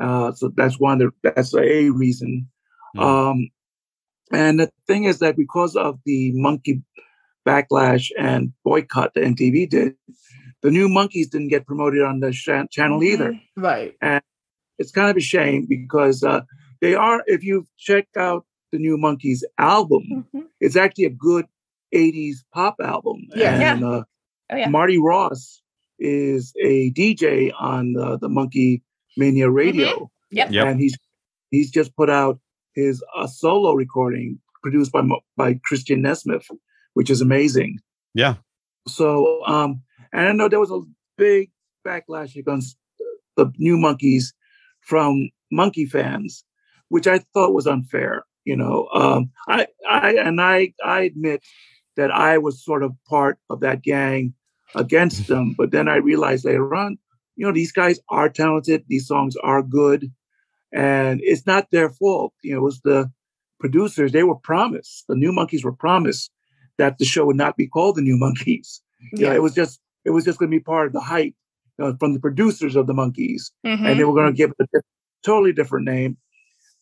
[0.00, 1.00] Uh, so that's one.
[1.02, 2.48] Of the, that's a reason.
[2.94, 3.00] Hmm.
[3.00, 3.50] Um,
[4.32, 6.82] and the thing is that because of the Monkee
[7.46, 9.94] backlash and boycott that MTV did,
[10.62, 13.38] the new Monkees didn't get promoted on the sh- channel either.
[13.56, 13.94] Right.
[14.02, 14.22] And
[14.78, 16.42] it's kind of a shame because uh,
[16.80, 17.22] they are.
[17.26, 20.46] If you check out the new Monkees album, Mhm.
[20.60, 21.46] it's actually a good
[21.94, 23.26] 80s pop album.
[23.34, 23.78] Yeah.
[23.78, 23.86] Yeah.
[23.86, 24.02] Uh,
[24.50, 24.68] Oh, yeah.
[24.68, 25.60] Marty Ross
[25.98, 28.82] is a DJ on uh, the Monkey
[29.16, 29.88] Mania radio.
[29.88, 30.36] Mm-hmm.
[30.36, 30.50] Yep.
[30.52, 30.66] Yep.
[30.66, 30.96] And he's
[31.50, 32.38] he's just put out
[32.74, 35.02] his uh, solo recording produced by
[35.36, 36.48] by Christian Nesmith,
[36.94, 37.78] which is amazing.
[38.14, 38.36] Yeah.
[38.86, 40.80] So um and I know there was a
[41.16, 41.50] big
[41.86, 42.76] backlash against
[43.36, 44.32] the new Monkees
[44.80, 46.44] from Monkee fans,
[46.88, 48.24] which I thought was unfair.
[48.44, 51.42] You know, um, I, I, and I, I admit
[51.96, 54.34] that I was sort of part of that gang
[54.74, 55.54] against them.
[55.56, 56.98] But then I realized later on,
[57.36, 58.84] you know, these guys are talented.
[58.88, 60.10] These songs are good,
[60.72, 62.32] and it's not their fault.
[62.42, 63.10] You know, it was the
[63.60, 64.12] producers.
[64.12, 65.04] They were promised.
[65.08, 66.30] The New Monkees were promised
[66.78, 68.80] that the show would not be called the New Monkees.
[69.12, 71.34] Yeah, it was just it was just going to be part of the hype
[71.78, 73.84] you know, from the producers of the Monkees, Mhm.
[73.86, 74.80] and they were going to give it a
[75.22, 76.16] totally different name.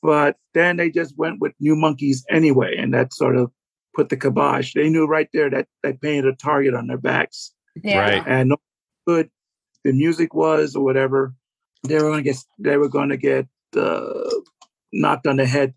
[0.03, 3.51] But then they just went with New Monkees anyway, and that sort of
[3.95, 4.75] put the kibosh.
[4.75, 7.53] They knew right there that they painted a target on their backs,
[7.83, 7.99] yeah.
[7.99, 8.23] Right.
[8.27, 8.57] and no
[9.07, 9.31] good
[9.85, 11.35] the music was or whatever.
[11.83, 14.31] They were going to get they were going to get uh,
[14.93, 15.75] knocked on the head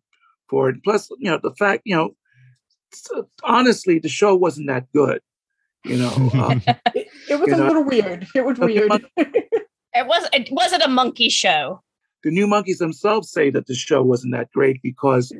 [0.49, 0.83] for it.
[0.83, 2.15] Plus, you know, the fact you know,
[3.43, 5.21] honestly, the show wasn't that good.
[5.85, 6.61] You know, um,
[6.95, 8.27] It, it was a know, little weird.
[8.33, 8.89] It was weird.
[8.89, 9.03] but-
[9.93, 11.81] It was it wasn't a Monkee show.
[12.23, 15.33] the new Monkees themselves say that the show wasn't that great because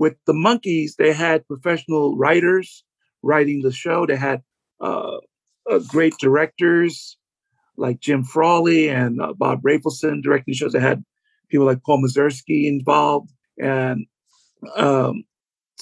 [0.00, 2.68] with the Monkees they had professional writers
[3.30, 4.40] writing the show they had
[4.88, 5.18] uh,
[5.70, 6.94] uh, great directors
[7.76, 11.04] like jim frawley and uh, bob rafelson directing shows they had
[11.50, 13.98] people like paul mazursky involved and
[14.76, 15.14] um,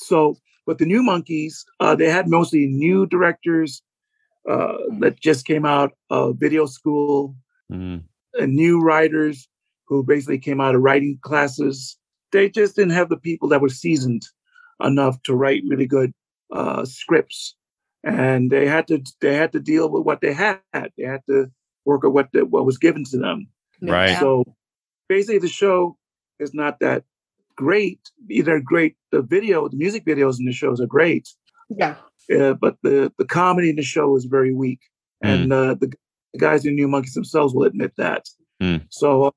[0.09, 3.83] so but the new Monkees uh, they had mostly new directors
[4.53, 7.35] uh, that just came out of video school
[7.71, 8.05] Mm.
[8.41, 9.47] and new writers
[9.89, 11.99] who basically came out of writing classes.
[12.33, 14.23] They just didn't have the people that were seasoned
[14.83, 16.13] enough to write really good
[16.53, 17.55] uh, scripts,
[18.05, 20.61] and they had to they had to deal with what they had.
[20.73, 21.51] They had to
[21.85, 23.49] work with what the, what was given to them.
[23.81, 24.11] Right.
[24.11, 24.21] Yeah.
[24.21, 24.45] So
[25.09, 25.97] basically, the show
[26.39, 27.05] is not that
[27.57, 28.01] great.
[28.31, 31.29] Either great, the video, the music videos in the shows are great,
[31.71, 31.97] Yeah.
[32.39, 34.81] uh, but the the comedy in the show is very weak,
[35.23, 35.93] and uh, the,
[36.33, 38.27] the guys in New Monkees themselves will admit that.
[38.63, 38.85] Mm.
[38.91, 39.33] So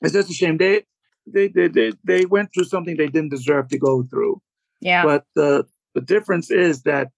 [0.00, 0.84] it's just a shame they,
[1.26, 4.40] they they they they went through something they didn't deserve to go through.
[4.80, 5.04] Yeah.
[5.04, 7.08] But the the difference is that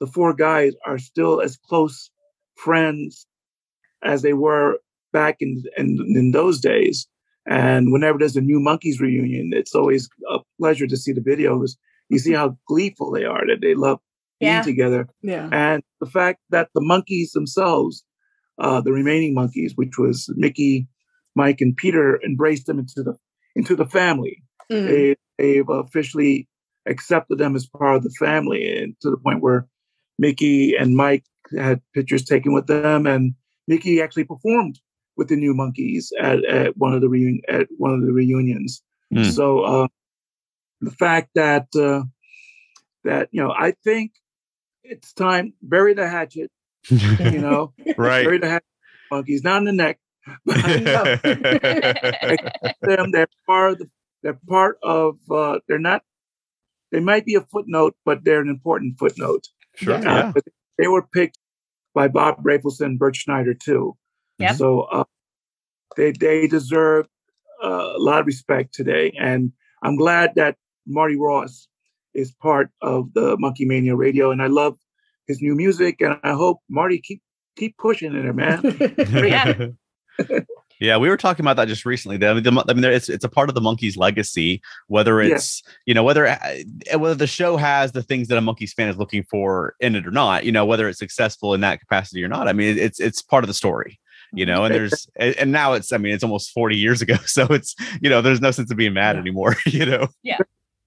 [0.00, 2.10] the four guys are still as close
[2.56, 3.26] friends
[4.02, 4.78] as they were
[5.12, 7.06] back in in, in those days.
[7.46, 11.72] And whenever there's a new Monkees reunion, it's always a pleasure to see the videos.
[12.08, 13.98] You see how gleeful they are that they love
[14.38, 14.62] being Yeah.
[14.62, 15.48] together, Yeah.
[15.52, 18.04] and the fact that the Monkees themselves,
[18.58, 20.86] uh, the remaining Monkees, which was Mickey,
[21.34, 23.16] Mike, and Peter, embraced them into the
[23.54, 24.86] into the family Mm.
[24.86, 26.48] they, they've officially
[26.86, 29.66] accepted them as part of the family and to the point where
[30.18, 31.24] Mickey and Mike
[31.56, 33.34] had pictures taken with them and
[33.68, 34.80] Mickey actually performed
[35.16, 38.82] with the new Monkees at, at one of the reun- at one of the reunions.
[39.12, 39.24] Hmm.
[39.24, 39.88] So uh,
[40.80, 42.04] the fact that uh,
[43.04, 44.12] that you know I think
[44.82, 46.50] it's time bury the hatchet,
[46.88, 48.24] you know, right.
[48.24, 48.64] bury the hatchet
[49.12, 50.11] Monkees, not in the neck, but
[52.82, 53.10] them.
[53.10, 53.86] They're part of the,
[54.22, 56.02] they're part of uh, they're not
[56.90, 59.48] they might be a footnote, but they're an important footnote.
[59.76, 59.98] sure.
[59.98, 60.00] Yeah.
[60.00, 60.32] Uh, Yeah.
[60.34, 60.44] but
[60.78, 61.38] they were picked
[61.94, 63.96] by Bob Rafelson and Bert Schneider too.
[64.38, 64.52] Yeah.
[64.54, 65.04] So uh,
[65.96, 67.06] they they deserve
[67.62, 70.56] uh, a lot of respect today, and I'm glad that
[70.86, 71.68] Marty Ross
[72.14, 74.76] is part of the Monkee Mania Radio, and I love
[75.26, 77.22] his new music, and I hope Marty keep
[77.56, 78.60] keep pushing it, man.
[79.24, 79.68] Yeah.
[80.80, 82.16] Yeah, we were talking about that just recently.
[82.26, 84.60] I mean, the, I mean, it's it's a part of the Monkees' legacy.
[84.88, 85.36] Whether Yeah.
[85.36, 86.38] it's you know whether uh,
[86.98, 90.06] whether the show has the things that a Monkees fan is looking for in it
[90.06, 90.44] or not.
[90.44, 92.48] You know whether it's successful in that capacity or not.
[92.48, 94.00] I mean, it's it's part of the story.
[94.34, 97.14] You know, and there's and and now it's I mean it's almost 40 years ago,
[97.26, 99.20] so it's you know there's no sense of being mad Yeah.
[99.20, 99.54] anymore.
[99.66, 100.38] You know, Yeah.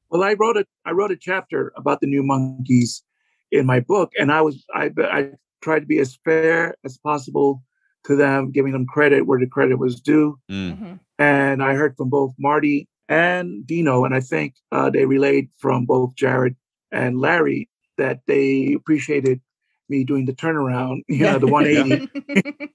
[0.09, 3.01] Well, I wrote a I wrote a chapter about the new Monkees
[3.49, 5.29] in my book, and I was I I
[5.61, 7.63] tried to be as fair as possible
[8.06, 10.38] to them, giving them credit where the credit was due.
[10.52, 10.78] Mm.
[10.80, 11.00] Mhm.
[11.20, 15.86] And I heard from both Marty and Dino, and I think uh, they relayed from
[15.86, 16.56] both Jared
[16.91, 19.41] and Larry that they appreciated
[19.89, 22.10] me doing the turnaround, you know, the 180,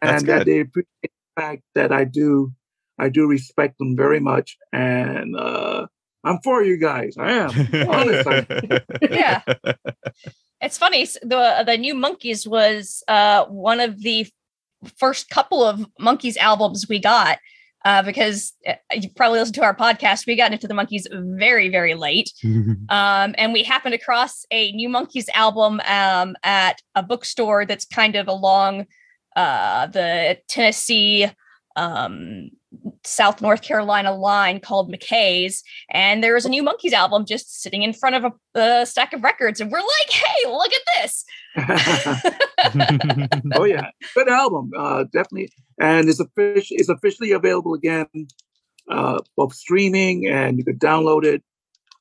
[0.00, 2.52] That's and that they appreciate the fact that I do
[2.98, 5.86] I do respect them very much, and uh,
[6.22, 7.16] I'm for you guys.
[7.18, 7.50] I am.
[7.88, 9.40] Honest, I- Yeah.
[10.60, 11.04] It's funny.
[11.22, 14.28] The the new Monkees was uh one of the
[14.98, 17.38] first couple of Monkees albums we got.
[17.84, 21.02] Uh, because uh, you probably listened to our podcast, we got into the Monkees
[21.36, 22.32] very, very late.
[22.88, 28.16] Um, and we happened across a new Monkees album um, at a bookstore that's kind
[28.16, 28.86] of along
[29.34, 31.26] uh, the Tennessee,
[31.76, 32.50] um,
[33.04, 35.62] South North Carolina line called McKay's.
[35.90, 39.12] And there was a new Monkees album just sitting in front of a, a stack
[39.12, 39.60] of records.
[39.60, 41.24] And we're like, hey, look at this.
[43.56, 48.06] oh yeah, good album, uh, definitely, and it's officially it's officially available again,
[48.90, 51.42] uh, both streaming and you could download it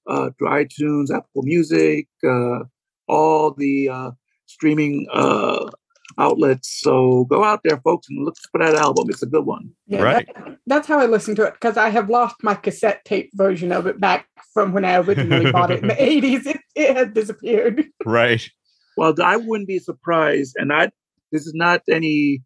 [0.08, 2.60] uh, through iTunes, Apple Music, uh,
[3.08, 4.12] all the uh,
[4.46, 5.70] streaming uh,
[6.17, 6.80] outlets.
[6.82, 9.08] So go out there, folks, and look for that album.
[9.10, 9.71] It's a good one.
[9.88, 10.28] Yeah, Right.
[10.36, 13.71] that- that's how I listen to it because I have lost my cassette tape version
[13.71, 16.45] of it back from when I originally bought it in the 80s.
[16.45, 17.86] It, it had disappeared.
[18.06, 18.41] right.
[18.97, 20.91] Well, I wouldn't be surprised, and I
[21.32, 22.43] this is not any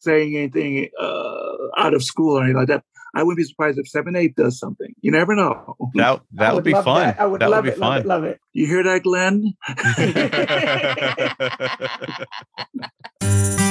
[0.00, 2.84] saying anything uh, out of school or anything like that.
[3.14, 4.94] I wouldn't be surprised if Seven A does something.
[5.00, 5.76] You never know.
[5.94, 7.02] That that would be fun.
[7.02, 7.20] that.
[7.20, 8.40] I would that love would be it, love it, love it.
[8.52, 9.54] You hear that, Glenn?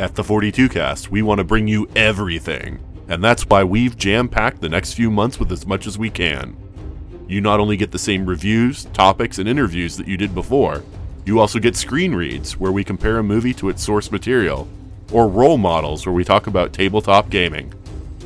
[0.00, 4.30] At the 42 Cast, we want to bring you everything, and that's why we've jam
[4.30, 6.56] packed the next few months with as much as we can.
[7.28, 10.82] You not only get the same reviews, topics, and interviews that you did before,
[11.26, 14.66] you also get screen reads where we compare a movie to its source material,
[15.12, 17.72] or role models where we talk about tabletop gaming.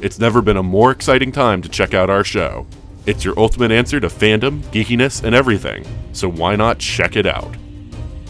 [0.01, 2.67] It's never been a more exciting time to check out our show.
[3.07, 7.55] It's your ultimate answer to fandom, geekiness, and everything, so why not check it out?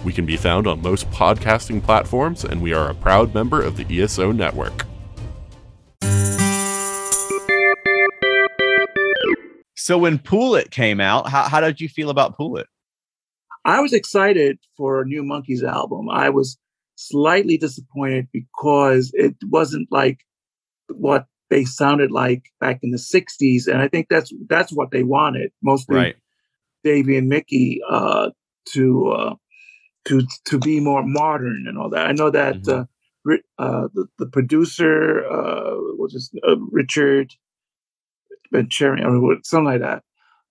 [0.05, 3.77] We can be found on most podcasting platforms, and we are a proud member of
[3.77, 4.85] the ESO network.
[9.77, 12.67] So when Pool It came out, how, how did you feel about Pool It?
[13.65, 16.09] I was excited for a new Monkees album.
[16.11, 16.59] I was
[16.97, 20.21] slightly disappointed because it wasn't like
[20.89, 25.03] what they sounded like back in the '60s, and I think that's that's what they
[25.03, 25.97] wanted mostly.
[25.97, 26.17] Right.
[26.83, 28.31] Davy and Mickey uh,
[28.75, 29.35] to uh,
[30.07, 32.07] to to be more modern and all that.
[32.07, 32.87] I know that Mhm.
[33.27, 37.33] uh, uh, the, the producer uh, was just uh, Richard
[38.53, 40.03] Venturi or something like that.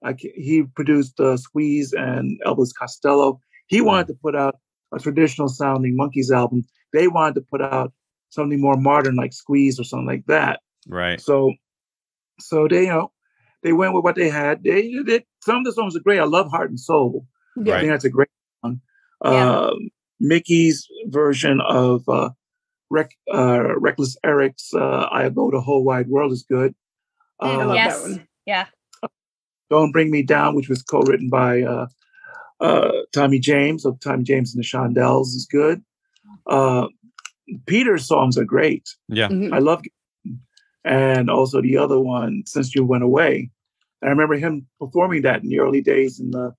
[0.04, 3.40] I he produced uh, Squeeze and Elvis Costello.
[3.68, 4.56] He wanted to put out
[4.94, 6.64] a traditional sounding Monkees album.
[6.94, 7.92] They wanted to put out
[8.30, 10.62] something more modern like Squeeze or something like that.
[10.88, 11.20] Right.
[11.20, 11.54] So,
[12.40, 13.12] so they you know
[13.64, 14.64] they went with what they had.
[14.64, 16.20] They did some of the songs are great.
[16.20, 17.26] I love Heart and Soul.
[17.58, 17.80] I Right.
[17.82, 18.30] think that's a great
[18.64, 18.82] song.
[19.24, 19.60] Yeah.
[19.60, 19.90] Um,
[20.20, 22.30] Mickey's version of uh,
[22.90, 26.74] Rec- uh, Reckless Eric's uh, "I Go the Whole Wide World" is good.
[27.40, 28.02] I Uh, love Yes.
[28.02, 28.28] that one.
[28.46, 28.66] Yeah.
[29.70, 31.62] "Don't Bring Me Down," which was co-written by
[32.60, 35.82] uh, Tommy James of Tommy James and the Shondells, is good.
[36.48, 36.88] Uh,
[37.66, 38.90] Peter's songs are great.
[39.10, 39.28] Yeah.
[39.30, 39.54] Mhm.
[39.54, 39.82] I love,
[40.86, 43.50] and also the other one, "Since You Went Away."
[44.02, 46.54] I remember him performing that in the early days in the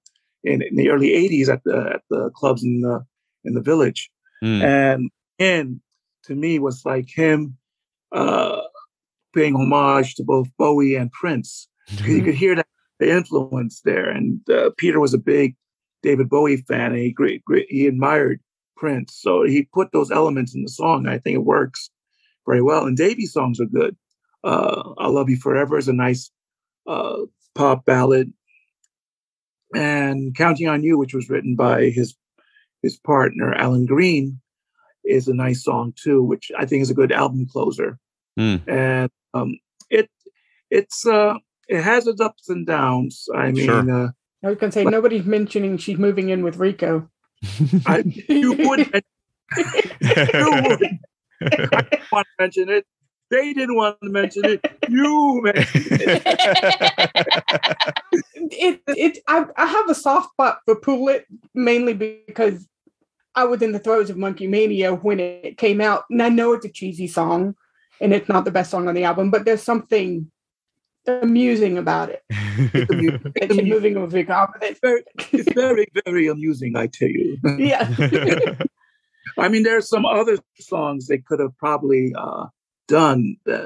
[0.44, 3.04] in, in the early '80s at the at the clubs in the
[3.44, 4.10] in the village,
[4.42, 4.62] Mm.
[4.62, 5.80] and and
[6.24, 7.56] to me was like him
[8.12, 8.60] uh,
[9.34, 11.68] paying homage to both Bowie and Prince.
[11.88, 12.66] 'Cause You could hear that
[13.00, 15.56] the influence there, and uh, Peter was a big
[16.04, 18.38] David Bowie fan, and he great, great he admired
[18.76, 21.08] Prince, so he put those elements in the song.
[21.08, 21.90] I think it works
[22.46, 23.96] very well, and Davy's songs are good.
[24.44, 26.30] Uh, "I Love You Forever" is a nice
[26.86, 27.22] uh,
[27.54, 28.32] pop ballad,
[29.74, 32.14] and "Counting on You," which was written by his
[32.82, 34.40] his partner Alan Green,
[35.04, 37.98] is a nice song too, which I think is a good album closer.
[38.36, 38.56] Hmm.
[38.68, 40.10] And um, it
[40.70, 41.34] it's uh,
[41.66, 43.26] it has its ups and downs.
[43.34, 44.14] I mean, Sure.
[44.44, 47.08] I was gonna say nobody's mentioning she's moving in with Rico.
[47.86, 49.04] I, you wouldn't.
[49.56, 50.82] you would
[51.40, 52.86] I didn't want to mention it.
[53.30, 54.64] They didn't want to mention it.
[54.88, 56.22] You mentioned it.
[58.36, 62.68] it it I, I have a soft spot for Pool It mainly because
[63.34, 66.52] I was in the throes of Monkee Mania when it came out, and I know
[66.52, 67.56] it's a cheesy song,
[68.00, 70.30] and it's not the best song on the album, but there's something
[71.08, 72.22] amusing about it.
[72.56, 74.46] It's amu- it's And she's amu- moving with Rico.
[74.62, 75.02] it's very,
[75.32, 77.36] it's very, very amusing, I tell you.
[77.58, 77.88] yeah,
[79.36, 82.46] I mean, there's some other songs they could have probably uh,
[82.86, 83.64] done uh,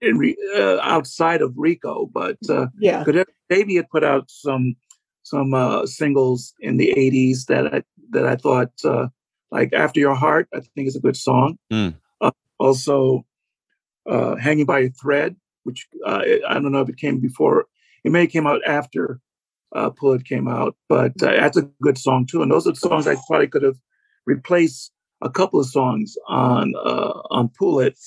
[0.00, 3.04] in re- uh, outside of Rico, but uh, yeah.
[3.04, 4.74] could have, Davey had put out some
[5.22, 9.08] some uh, singles in the '80s that I that I thought uh,
[9.50, 11.58] like "After Your Heart" I think is a good song.
[11.70, 11.94] Mm.
[12.20, 13.24] Uh, also,
[14.08, 17.66] uh, "Hanging by a Thread," which uh, I don't know if it came before.
[18.04, 19.20] It may have came out after
[19.74, 22.42] uh, "Pool It" came out, but uh, that's a good song too.
[22.42, 23.78] And those are the songs I probably could have
[24.26, 27.98] replaced a couple of songs on uh, on "Pool It."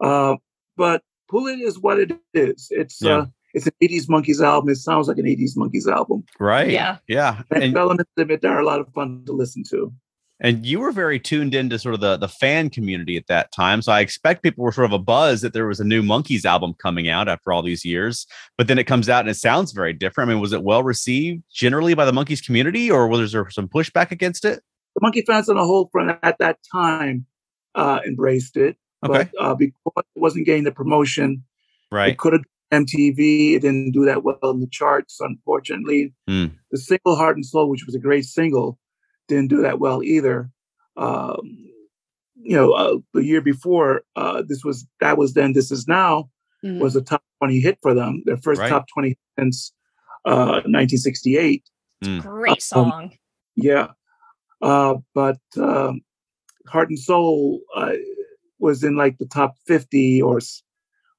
[0.00, 0.36] Uh,
[0.76, 2.68] but "Pool It" is what it is.
[2.70, 3.18] It's Yeah.
[3.18, 4.70] uh, it's an 80s Monkees album.
[4.70, 6.24] It sounds like an 80s Monkees album.
[6.40, 6.70] right.
[6.70, 6.96] Yeah.
[7.06, 7.42] Yeah.
[7.50, 9.92] And, And, elements of it that are a lot of fun to listen to.
[10.44, 13.80] And you were very tuned into sort of the, the fan community at that time.
[13.80, 16.44] So I expect people were sort of a buzz that there was a new Monkees
[16.44, 18.26] album coming out after all these years.
[18.58, 20.28] But then it comes out and it sounds very different.
[20.28, 23.68] I mean, was it well received generally by the Monkees community or was there some
[23.68, 24.62] pushback against it?
[24.96, 27.24] The Monkee fans on the whole front at that time
[27.76, 29.30] uh, embraced it, Okay.
[29.32, 31.44] but uh, because it wasn't getting the promotion,
[31.92, 32.10] Right.
[32.12, 33.54] it could have MTV.
[33.54, 36.12] It didn't do that well in the charts, unfortunately.
[36.26, 36.46] Hmm.
[36.72, 38.78] The single "Heart and Soul," which was a great single,
[39.28, 40.50] didn't do that well either.
[40.96, 41.42] Um,
[42.34, 45.52] you know, uh, the year before, uh, this was that was then.
[45.52, 46.28] This is now
[46.64, 46.80] Mhm.
[46.80, 48.22] was a top twenty hit for them.
[48.26, 48.68] Their first Right.
[48.68, 49.72] top twenty since
[50.24, 51.64] uh, 1968.
[52.20, 53.12] Great song.
[53.56, 53.88] Yeah,
[54.60, 56.00] uh, but um,
[56.68, 57.92] Heart and Soul uh,
[58.58, 60.40] was in like the top fifty or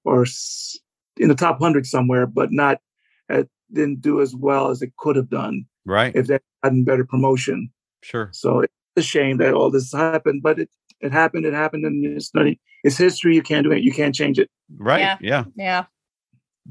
[0.06, 0.26] or
[1.18, 2.80] in the top hundred somewhere, but not
[3.30, 6.14] it didn't do as well as it could have done Right.
[6.16, 7.70] if they hadn't better promotion.
[8.04, 8.30] Sure.
[8.34, 11.46] So it's a shame that all this happened, but it it happened.
[11.46, 12.46] It happened, and it's not.
[12.84, 13.36] It's history.
[13.36, 13.82] You can't do it.
[13.84, 14.50] You can't change it.
[14.78, 15.00] Right.
[15.00, 15.18] Yeah.
[15.22, 15.44] yeah.
[15.56, 15.86] Yeah.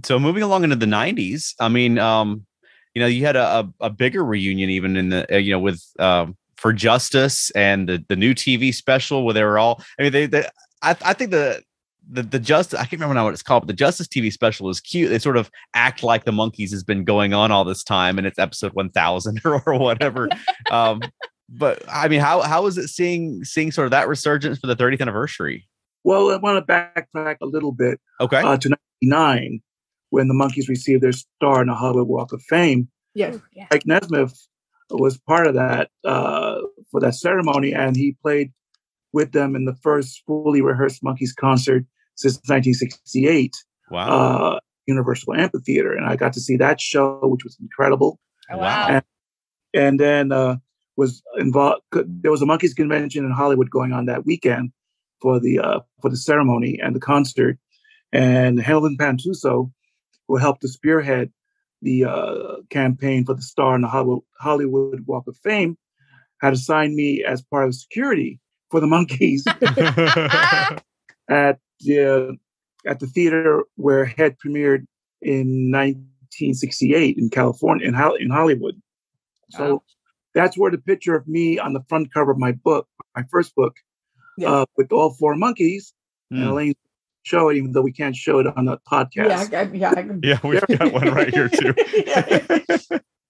[0.04, 2.46] so moving along into the 90s i mean um
[2.94, 5.58] you know you had a, a, a bigger reunion even in the uh, you know
[5.58, 10.02] with um for Justus and the the new tv special where they were all i
[10.02, 10.44] mean they, they
[10.82, 11.62] I, I think the
[12.10, 14.68] the the Justus i can't remember now what it's called but the Justus tv special
[14.68, 17.84] is cute they sort of act like the Monkees has been going on all this
[17.84, 20.28] time and it's episode 1000 or, or whatever
[20.70, 21.00] um
[21.48, 24.76] but i mean how how is it seeing seeing sort of that resurgence for the
[24.76, 25.66] 30th anniversary
[26.04, 29.62] Well, I want to backtrack a little bit okay uh, to '99
[30.12, 32.86] when the Monkees received their star in the Hollywood Walk of Fame.
[33.14, 33.38] Yes.
[33.54, 33.66] Yeah.
[33.70, 34.46] Mike Nesmith
[34.90, 38.52] was part of that uh, for that ceremony, and he played
[39.12, 41.84] with them in the first fully rehearsed Monkees concert
[42.16, 43.54] since 1968,
[43.90, 44.08] Wow.
[44.08, 48.18] uh, Universal Amphitheater, and I got to see that show, which was incredible.
[48.50, 48.88] Oh, Wow.
[48.88, 49.00] wow.
[49.74, 50.56] And then uh,
[50.96, 51.82] was involved.
[51.92, 54.72] There was a Monkees convention in Hollywood going on that weekend
[55.20, 57.58] for the uh, for the ceremony and the concert,
[58.12, 59.70] and Helen Pantuso,
[60.28, 61.32] who helped to spearhead
[61.80, 65.78] the uh, campaign for the star in the Hollywood, Hollywood Walk of Fame,
[66.42, 68.38] had assigned me as part of security
[68.72, 69.42] for the Monkees
[71.28, 72.36] at the
[72.86, 74.86] at the theater where Head premiered
[75.20, 78.74] in 1968 in California in, Hol- in Hollywood.
[79.50, 79.82] So Wow.
[80.34, 83.54] that's where the picture of me on the front cover of my book, my first
[83.54, 83.74] book,
[84.38, 84.50] Yeah.
[84.50, 85.92] uh, with all four Monkees,
[86.30, 86.48] and Hmm.
[86.48, 86.74] Elaine
[87.24, 89.52] show it, even though we can't show it on the podcast.
[89.52, 91.74] Yeah, I, I- yeah, I- yeah, we've got one right here too.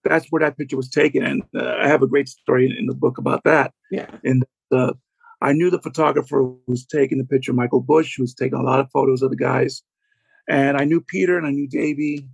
[0.05, 2.87] That's where that picture was taken, and uh, I have a great story in, in
[2.87, 3.73] the book about that.
[3.91, 4.07] yeah.
[4.25, 4.95] And uh,
[5.43, 8.63] I knew the photographer who was taking the picture, Michael Bush, who was taking a
[8.63, 9.83] lot of photos of the guys.
[10.49, 12.29] And I knew Peter and I knew Davey.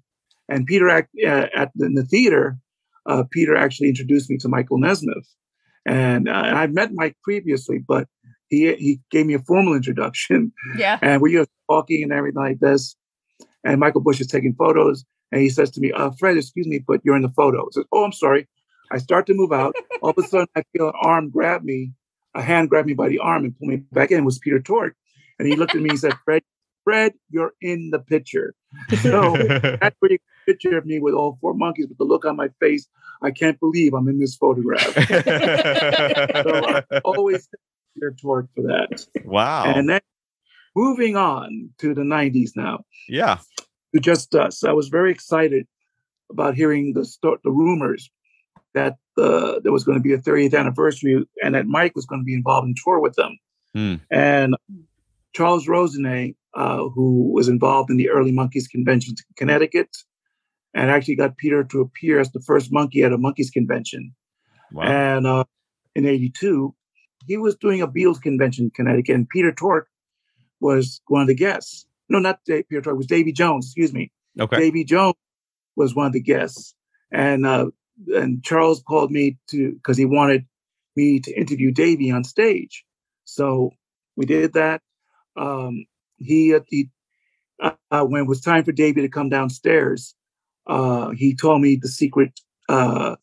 [0.48, 2.58] And Peter, act, uh, at the, in the theater,
[3.06, 5.26] uh, Peter actually introduced me to Michael Nesmith.
[5.86, 8.08] And, uh, I'd met Mike previously, but
[8.48, 10.52] he, he gave me a formal introduction.
[10.76, 10.98] Yeah.
[11.00, 12.96] And we were talking and everything like this.
[13.64, 15.04] And Michael Bush is taking photos.
[15.32, 17.62] And he says to me, uh, Fred, excuse me, but you're in the photo.
[17.62, 18.48] I says, Oh, I'm sorry.
[18.90, 19.74] I start to move out.
[20.02, 21.92] All of a sudden, I feel an arm grab me,
[22.34, 24.18] a hand grabbed me by the arm and pulled me back in.
[24.18, 24.94] It was Peter Tork.
[25.38, 26.42] And he looked at me and said, Fred,
[26.84, 28.54] Fred, you're in the picture.
[29.02, 29.36] So
[29.80, 32.88] that's you picture of me with all four Monkees with the look on my face.
[33.22, 34.94] I can't believe I'm in this photograph.
[36.44, 37.48] So I always
[37.94, 39.06] Peter Tork for that.
[39.24, 39.64] wow.
[39.64, 40.00] And then
[40.74, 42.84] moving on to the 90s now.
[43.08, 43.38] yeah.
[43.94, 44.64] to Justus.
[44.64, 45.66] I was very excited
[46.30, 48.10] about hearing the sto- the rumors
[48.74, 52.20] that uh, there was going to be a 30th anniversary and that Mike was going
[52.20, 53.38] to be involved in tour with them.
[53.74, 53.94] Hmm.
[54.10, 54.56] And
[55.34, 59.96] Charles Rosenay, uh, who was involved in the early Monkees convention in Connecticut,
[60.74, 64.14] and actually got Peter to appear as the first Monkee at a Monkees convention.
[64.72, 64.84] Wow.
[64.84, 65.44] And uh,
[65.94, 66.74] in '82,
[67.26, 69.88] he was doing a Beatles convention in Connecticut, and Peter Tork
[70.60, 71.86] was one of the guests.
[72.08, 72.94] No, not Dave, Peter Tork.
[72.94, 73.66] It was Davy Jones.
[73.66, 74.10] Excuse me.
[74.40, 74.58] okay.
[74.58, 75.14] Davy Jones
[75.76, 76.74] was one of the guests,
[77.12, 77.66] and uh,
[78.14, 80.46] and Charles called me to because he wanted
[80.96, 82.84] me to interview Davy on stage.
[83.24, 83.72] So
[84.16, 84.82] we did that.
[85.36, 85.86] Um,
[86.16, 86.90] he uh, he
[87.60, 90.14] uh, when it was time for Davy to come downstairs,
[90.66, 93.16] uh, he told me the secret uh,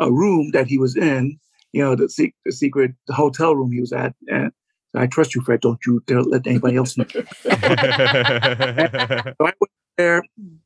[0.00, 1.38] a room that he was in.
[1.72, 4.52] You know the, se- the secret hotel room he was at, and
[4.94, 5.60] I trust you, Fred.
[5.60, 7.06] Don't you dare let anybody else know.
[9.38, 10.22] So I went there.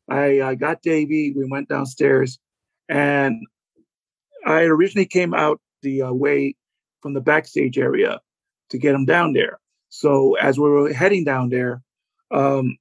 [0.08, 1.32] I, I got Davy.
[1.36, 2.38] We went downstairs,
[2.88, 3.42] and
[4.46, 6.56] I originally came out the uh, way
[7.00, 8.20] from the backstage area
[8.70, 9.58] to get him down there.
[9.88, 11.82] So as we were heading down there,
[12.30, 12.76] um,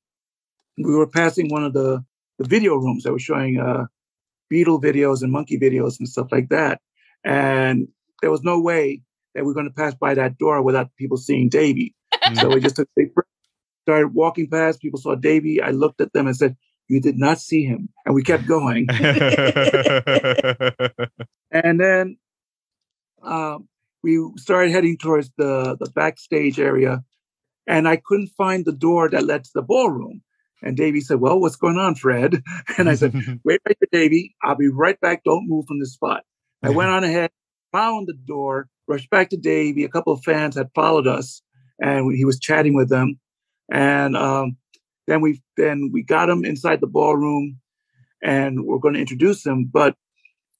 [0.77, 2.03] we were passing one of the,
[2.39, 3.85] the video rooms that were showing uh,
[4.51, 6.81] Beatle videos and Monkee videos and stuff like that.
[7.23, 7.87] And
[8.21, 9.01] there was no way
[9.35, 11.93] that we are going to pass by that door without people seeing Davy.
[12.39, 13.27] So we just took a break,
[13.81, 14.81] started walking past.
[14.81, 15.61] People saw Davy.
[15.61, 16.55] I looked at them and said,
[16.87, 18.87] "You did not see him," and we kept going.
[21.51, 22.17] and then
[23.21, 23.67] um,
[24.03, 27.03] we started heading towards the the backstage area,
[27.67, 30.21] and I couldn't find the door that led to the ballroom.
[30.61, 32.41] And Davy said, "Well, what's going on, Fred?"
[32.77, 33.13] And I said,
[33.43, 34.35] "Wait right there, Davy.
[34.43, 35.23] I'll be right back.
[35.23, 36.23] Don't move from this spot."
[36.61, 37.29] I went on ahead,
[37.73, 39.83] found the door, rushed back to Davy.
[39.83, 41.41] A couple of fans had followed us,
[41.79, 43.19] and he was chatting with them.
[43.69, 44.55] And um,
[45.07, 47.59] then we then we got him inside the ballroom,
[48.21, 49.69] and we're going to introduce him.
[49.71, 49.95] But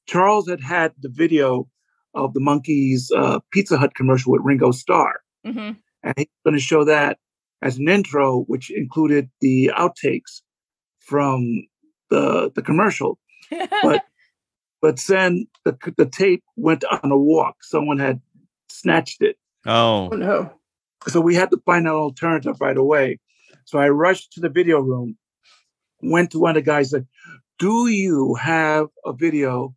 [0.06, 1.68] Charles had had the video
[2.14, 5.72] of the Monkees uh, Pizza Hut commercial with Ringo Starr, hmm
[6.04, 7.18] and he's going to show that
[7.62, 10.42] as an intro, which included the outtakes
[11.00, 11.66] from
[12.10, 13.18] the the commercial.
[13.50, 14.02] But
[14.82, 17.56] but then the the tape went on a walk.
[17.62, 18.20] Someone had
[18.68, 19.36] snatched it,
[19.66, 20.10] oh.
[20.12, 20.52] Oh no.
[21.08, 23.18] so we had to find an alternative right away.
[23.66, 25.16] So I rushed to the video room,
[26.02, 27.06] went to one of the guys, said,
[27.58, 29.74] "Do you have a video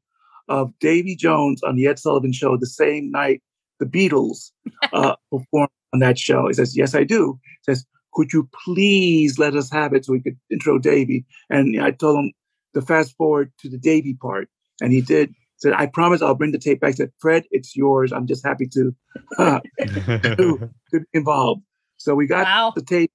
[0.49, 3.41] of Davy Jones on the Ed Sullivan Show the same night
[3.79, 4.51] the Beatles
[4.93, 9.39] uh, performed on that show?" He says, "Yes, I do." He says, "Could you please
[9.39, 12.33] let us have it so we could intro Davy?" And I told him
[12.73, 14.49] to fast forward to the Davy part,
[14.81, 15.33] and he did.
[15.59, 18.11] Said, "I promise I'll bring the tape back." Said, "Fred, it's yours.
[18.11, 18.95] I'm just happy to."
[19.37, 20.59] to
[20.91, 21.61] be involved.
[21.97, 22.73] So we got Wow.
[22.75, 23.11] the tape,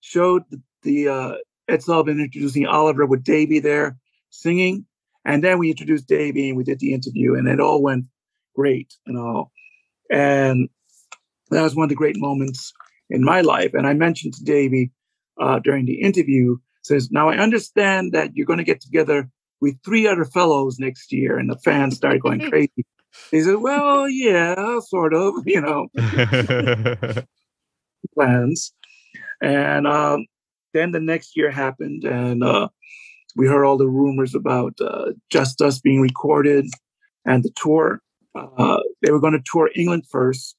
[0.00, 1.34] showed the, the uh,
[1.68, 3.96] Ed Sullivan introducing Oliver with Davy there
[4.30, 4.86] singing,
[5.24, 8.06] and then we introduced Davy and we did the interview, and it all went
[8.54, 9.52] great and all.
[10.10, 10.68] And
[11.50, 12.72] that was one of the great moments
[13.10, 13.74] in my life.
[13.74, 14.92] And I mentioned to Davy
[15.40, 19.28] uh, during the interview says, "Now I understand that you're going to get together
[19.60, 22.86] with three other fellows next year," and the fans started going crazy.
[23.30, 25.88] He said, "Well, yeah, sort of, you know,
[28.14, 28.72] plans."
[29.42, 30.26] And um,
[30.72, 32.68] then the next year happened, and uh,
[33.36, 36.66] we heard all the rumors about uh, Justus being recorded
[37.24, 38.00] and the tour.
[38.34, 40.56] Uh, they were going to tour England first,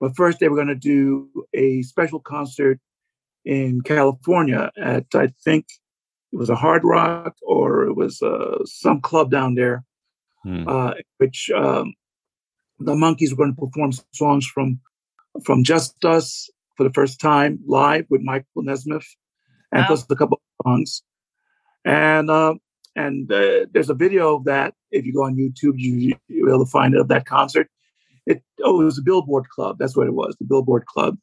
[0.00, 2.80] but first they were going to do a special concert
[3.44, 5.66] in California at I think
[6.32, 9.84] it was a Hard Rock or it was uh, some club down there,
[10.44, 10.66] Hmm.
[10.66, 11.94] uh, which um,
[12.80, 14.80] the Monkees were going to perform songs from
[15.44, 16.50] from Justus
[16.82, 19.06] for the first time live with Michael Nesmith,
[19.70, 19.86] and Wow.
[19.86, 21.02] plus a couple of songs.
[21.84, 22.54] And uh,
[22.96, 24.74] and uh, there's a video of that.
[24.90, 27.68] If you go on YouTube, you you'll be able to find it of that concert.
[28.26, 29.76] It oh, it was a Billboard Club.
[29.78, 31.18] That's what it was, the Billboard Club.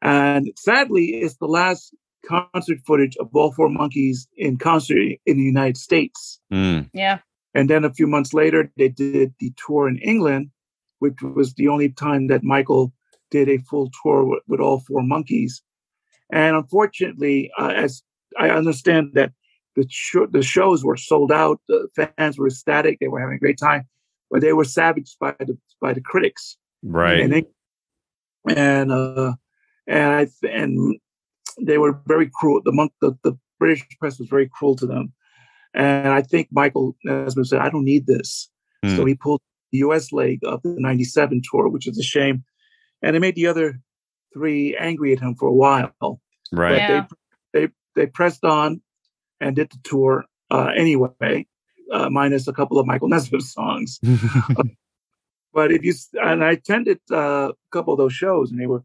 [0.00, 1.94] And sadly, it's the last
[2.24, 6.40] concert footage of all four Monkees in concert in the United States.
[6.52, 6.90] Mm.
[6.92, 7.18] Yeah.
[7.54, 10.50] And then a few months later, they did the tour in England,
[11.00, 12.92] which was the only time that Michael
[13.32, 15.54] did a full tour with, with all four Monkees.
[16.30, 18.02] And unfortunately, uh, as
[18.38, 19.32] I understand that
[19.74, 23.40] the show, the shows were sold out, the fans were ecstatic, they were having a
[23.40, 23.88] great time,
[24.30, 26.56] but they were savaged by the by the critics.
[26.82, 27.20] Right.
[27.20, 27.44] And they,
[28.54, 29.32] and uh,
[29.86, 30.98] and I th- and
[31.60, 32.60] they were very cruel.
[32.64, 35.12] The monk, the, the British press was very cruel to them.
[35.74, 38.50] And I think Michael Nesmith said, "I don't need this."
[38.84, 38.96] Hmm.
[38.96, 40.12] So he pulled the U.S.
[40.12, 42.44] leg of the '97 tour, which is a shame,
[43.02, 43.80] and it made the other
[44.32, 46.20] three angry at him for a while.
[46.52, 46.76] Right.
[46.76, 47.06] Yeah.
[47.52, 48.82] They they they pressed on
[49.40, 51.46] and did the tour uh, anyway,
[51.92, 53.98] uh, minus a couple of Michael Nesmith songs.
[55.52, 58.84] But if you and I attended uh, a couple of those shows, and they were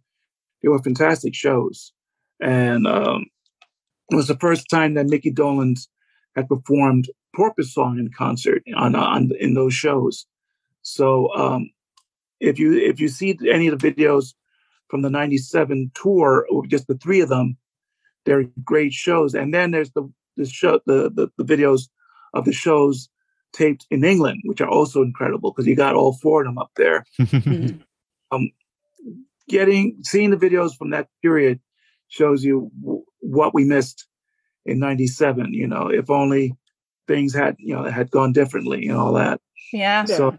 [0.62, 1.94] they were fantastic shows.
[2.42, 3.28] And um,
[4.12, 5.88] it was the first time that Mickey Dolenz
[6.36, 10.26] had performed Porpoise Song in concert on on in those shows.
[10.82, 11.70] So um,
[12.40, 14.34] if you if you see any of the videos
[14.90, 17.58] from the '97 tour, or just the three of them,
[18.26, 19.34] they're great shows.
[19.34, 21.90] And then there's the the show the the, the videos
[22.34, 23.10] of the shows
[23.54, 26.72] taped in England, which are also incredible because you got all four of them up
[26.76, 27.06] there.
[28.30, 28.52] Um,
[29.48, 31.62] getting seeing the videos from that period
[32.10, 34.06] shows you w- what we missed
[34.66, 35.54] in '97.
[35.54, 36.54] You know, if only
[37.08, 39.40] things had you know had gone differently and all that.
[39.72, 40.06] Yeah.
[40.08, 40.16] Yeah.
[40.18, 40.38] So,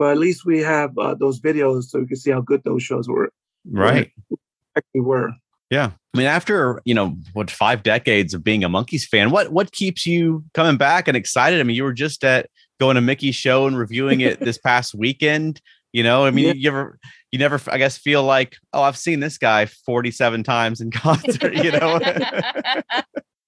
[0.00, 2.82] but at least we have uh, those videos so we can see how good those
[2.82, 3.30] shows were.
[3.70, 4.10] right.
[4.76, 5.30] Actually, were.
[5.68, 5.90] Yeah.
[6.14, 9.72] I mean, after, you know, what five decades of being a Monkees fan, what what
[9.72, 11.60] keeps you coming back and excited?
[11.60, 12.48] I mean, you were just at
[12.80, 15.60] going to Mickey's show and reviewing it this past weekend.
[15.92, 16.52] You know, I mean, Yeah.
[16.54, 16.98] you ever
[17.30, 21.54] you never I guess feel like, oh, I've seen this guy 47 times in concert,
[21.54, 22.00] you know.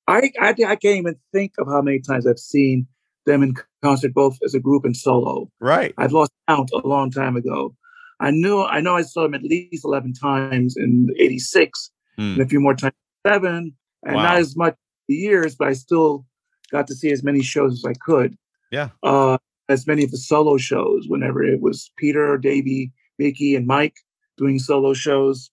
[0.09, 2.87] I, I I can't even think of how many times I've seen
[3.27, 5.51] them in concert, both as a group and solo.
[5.61, 5.95] right.
[5.99, 7.75] I've lost count a long time ago.
[8.21, 12.33] I knew I know I saw them at least eleven times in '86, Hmm.
[12.35, 12.95] and a few more times
[13.27, 14.23] seven, and Wow.
[14.23, 14.77] not as much
[15.09, 16.27] the years, but I still
[16.71, 18.37] got to see as many shows as I could.
[18.71, 18.91] Yeah.
[19.03, 23.97] Uh, as many of the solo shows, whenever it was Peter, Davey, Mickey, and Mike
[24.37, 25.51] doing solo shows.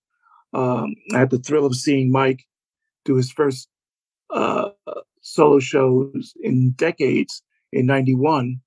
[0.53, 2.43] Um, I had the thrill of seeing Mike
[3.05, 3.70] do his first
[4.32, 4.70] uh,
[5.22, 7.41] solo shows in decades
[7.72, 8.59] in '91.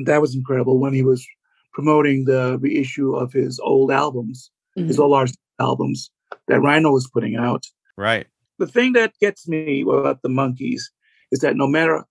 [0.00, 1.26] That was incredible when he was
[1.72, 6.10] promoting the reissue of his old albums, his old artist albums
[6.48, 7.66] that Rhino was putting out.
[7.96, 8.26] Right.
[8.58, 10.82] The thing that gets me about the Monkees
[11.30, 12.04] is that no matter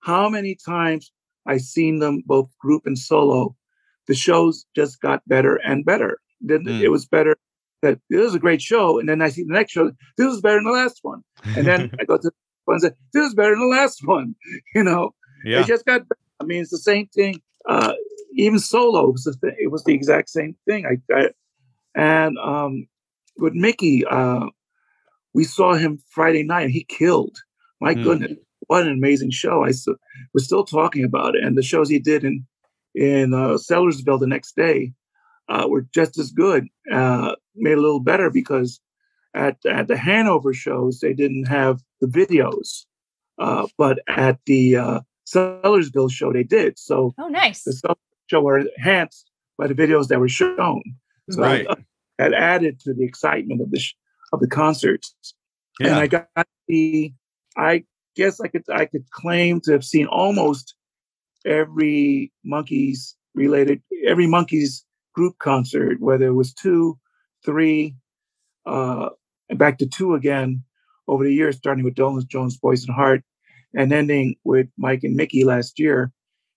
[0.00, 1.12] how many times
[1.46, 3.54] I've seen them both group and solo,
[4.08, 6.18] the shows just got better and better.
[6.40, 6.80] Then Mm.
[6.82, 7.36] it was better
[7.82, 10.40] that this was a great show, and then I see the next show, this is
[10.40, 11.22] better than the last one.
[11.56, 12.32] And then I go to the
[12.64, 14.34] one and say, this is better than the last one.
[14.74, 15.14] You know,
[15.44, 15.60] yeah.
[15.60, 16.02] it just got.
[16.40, 17.40] I mean, it's the same thing.
[17.68, 17.92] Uh,
[18.36, 20.84] even solo was the th- it was the exact same thing.
[20.86, 21.28] I, I
[21.94, 22.86] and um,
[23.38, 24.46] with Mickey, uh,
[25.32, 26.70] we saw him Friday night.
[26.70, 27.36] He killed.
[27.80, 28.02] My Hmm.
[28.02, 28.32] goodness,
[28.66, 29.64] what an amazing show!
[29.64, 29.86] I s-
[30.32, 32.46] we're still talking about it, and the shows he did in
[32.94, 34.92] in uh, Sellersville the next day
[35.48, 36.66] uh, were just as good.
[36.90, 38.80] Uh, made a little better because
[39.34, 42.84] at at the Hanover shows they didn't have the videos,
[43.38, 44.76] uh, but at the
[45.26, 46.78] uh, Sellersville show they did.
[46.78, 47.64] So oh, nice.
[47.64, 47.96] the Sellersville
[48.30, 50.82] show were enhanced by the videos that were shown.
[51.30, 51.66] So Right.
[51.66, 51.76] uh,
[52.18, 53.94] that added to the excitement of the sh-
[54.32, 55.14] of the concerts.
[55.80, 56.28] And I got
[56.68, 57.12] the,
[57.56, 60.74] I guess I could I could claim to have seen almost
[61.44, 66.98] every Monkees related every Monkees group concert, whether it was two,
[67.44, 67.96] three,
[68.66, 69.10] uh,
[69.48, 70.62] and back to two again,
[71.08, 73.22] over the years, starting with Dolenz Jones, Boyce and Hart,
[73.76, 76.12] and ending with Mike and Mickey last year.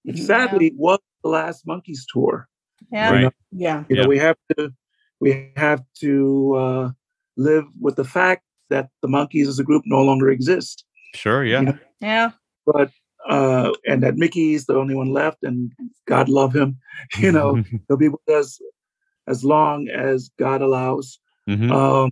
[0.06, 0.26] It Mhm.
[0.26, 2.48] sadly was the last Monkees tour.
[2.92, 3.12] Yeah.
[3.12, 3.34] Right.
[3.52, 3.84] Yeah.
[3.90, 4.08] You know, Yeah.
[4.08, 4.74] we have to
[5.20, 6.92] we have to uh,
[7.38, 10.86] live with the fact that the Monkees as a group no longer exist.
[11.16, 11.44] Sure.
[11.44, 11.60] Yeah.
[11.62, 12.32] You know, Yeah.
[12.66, 12.92] but
[13.28, 15.72] uh, and that Mickey's the only one left, and
[16.08, 16.78] God love him.
[17.20, 17.56] You know,
[17.88, 18.62] he'll be with us
[19.28, 21.20] as long as God allows.
[21.50, 21.72] Mhm.
[21.72, 22.12] Um,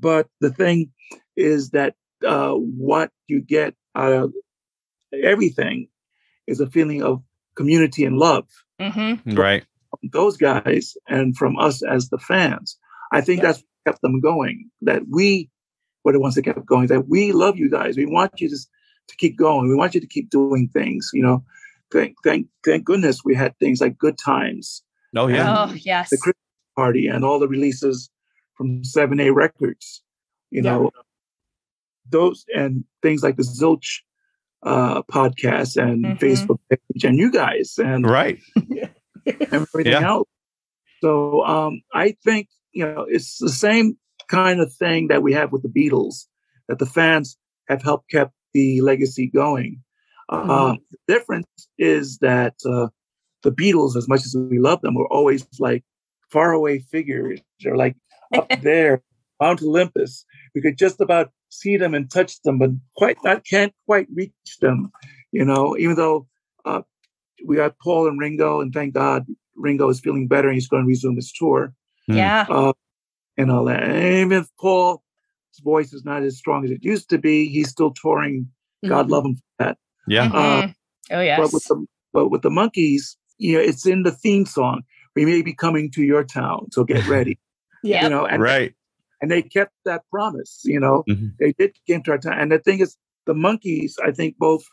[0.00, 0.92] but the thing
[1.36, 1.94] is that
[2.24, 4.32] uh, what you get out of
[5.22, 5.88] everything
[6.46, 7.22] is a feeling of
[7.54, 8.46] community and love.
[8.80, 9.34] Mm-hmm.
[9.34, 9.64] right.
[9.90, 12.78] From those guys and from us as the fans.
[13.12, 13.48] I think Yeah.
[13.48, 14.70] that's what kept them going.
[14.80, 15.50] That we
[16.02, 16.86] were the ones that kept going.
[16.88, 17.96] That we love you guys.
[17.96, 19.68] We want you to, to keep going.
[19.68, 21.10] We want you to keep doing things.
[21.12, 21.44] You know,
[21.92, 24.82] thank thank thank goodness we had things like Good Times,
[25.14, 25.54] Oh yeah.
[25.68, 26.08] Oh yes.
[26.10, 26.42] the Christmas
[26.74, 28.08] Party, and all the releases
[28.56, 30.02] from Seven A Records.
[30.50, 30.70] You Yeah.
[30.70, 30.90] know,
[32.08, 34.00] those and things like the Zilch
[34.64, 36.18] uh, podcast and Mhm.
[36.20, 38.38] Facebook page, and you guys and Right.
[39.26, 40.06] everything Yeah.
[40.06, 40.28] else.
[41.00, 43.96] So um, I think you know it's the same
[44.28, 46.26] kind of thing that we have with the Beatles,
[46.68, 47.36] that the fans
[47.68, 49.82] have helped kept the legacy going.
[50.30, 50.48] Mhm.
[50.48, 51.46] Um, the difference
[51.78, 52.88] is that uh,
[53.42, 55.84] the Beatles, as much as we love them, were always like
[56.30, 57.40] faraway figures.
[57.60, 57.96] They're like
[58.32, 59.02] up there,
[59.40, 60.24] Mount Olympus.
[60.54, 64.32] We could just about see them and touch them, but quite not can't quite reach
[64.60, 64.90] them.
[65.32, 66.26] You know, even though
[66.64, 66.82] uh,
[67.46, 69.26] we got Paul and Ringo, and thank God
[69.56, 71.74] Ringo is feeling better and he's going to resume his tour
[72.08, 72.16] Hmm.
[72.16, 72.46] Yeah.
[72.48, 72.72] uh,
[73.36, 73.82] and all that.
[73.84, 75.00] And even if Paul's
[75.62, 78.48] voice is not as strong as it used to be, he's still touring.
[78.84, 79.78] God love him for that.
[80.08, 80.24] Yeah.
[80.32, 80.74] Uh, Mhm.
[81.12, 81.38] oh yes.
[81.38, 84.82] But with the but with the Monkees, you know, it's in the theme song.
[85.14, 87.38] We may be coming to your town, so get ready.
[87.84, 88.04] Yeah.
[88.04, 88.74] You know, and Right.
[89.22, 90.60] And they kept that promise.
[90.64, 91.36] You know, Mhm.
[91.38, 92.38] they did came to our town.
[92.38, 94.64] And the thing is, the Monkees, I think, both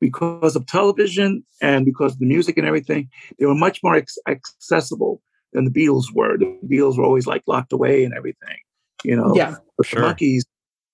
[0.00, 3.08] because of television and because of the music and everything,
[3.38, 5.22] they were much more ex- accessible
[5.52, 6.38] than the Beatles were.
[6.38, 8.58] The Beatles were always like locked away and everything.
[9.02, 9.56] You know, Yeah.
[9.76, 10.02] but Sure.
[10.02, 10.42] the Monkees,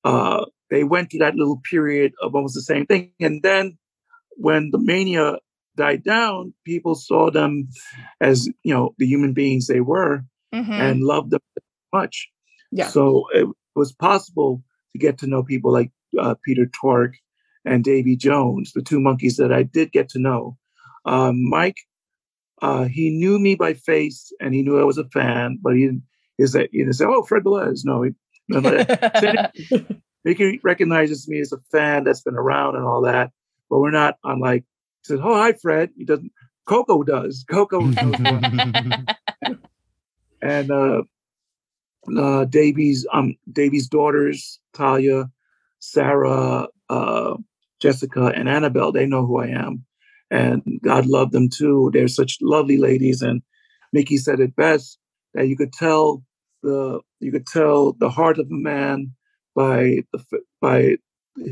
[0.05, 3.13] uh, they went through that little period of almost the same thing.
[3.21, 3.79] And then
[4.37, 5.39] when the mania
[5.77, 7.69] died down, people saw them
[8.21, 10.25] as, you know, the human beings they were
[10.55, 10.71] Mhm.
[10.71, 11.41] and loved them
[11.93, 12.31] much.
[12.73, 12.89] Yeah.
[12.89, 14.63] So it was possible
[14.93, 17.15] to get to know people like uh, Peter Tork
[17.65, 20.57] and Davy Jones, the two Monkees that I did get to know.
[21.05, 21.79] Um, Mike,
[22.63, 25.83] uh, he knew me by face and he knew I was a fan, but he
[25.83, 26.03] didn't,
[26.39, 28.11] he didn't, he didn't say, "Oh, Fred Velez." No, he,
[28.49, 28.61] no,
[30.25, 33.31] he recognizes me as a fan that's been around and all that,
[33.69, 34.65] but we're not on like.
[35.03, 36.33] He says, "Oh, hi, Fred." He doesn't.
[36.67, 37.45] Coco does.
[37.49, 38.15] Coco knows
[40.43, 41.03] and uh,
[42.17, 45.31] uh, Davy's um Davy's daughters, Talia,
[45.81, 47.37] Sarah, uh,
[47.81, 48.93] Jessica, and Annabelle.
[48.93, 49.85] They know who I am,
[50.31, 51.91] and God love them too.
[51.93, 53.23] They're such lovely ladies.
[53.23, 53.43] And
[53.93, 54.99] Mickey said it best
[55.35, 56.23] that you could tell
[56.63, 59.13] the you could tell the heart of a man
[59.55, 60.25] by the
[60.61, 60.97] by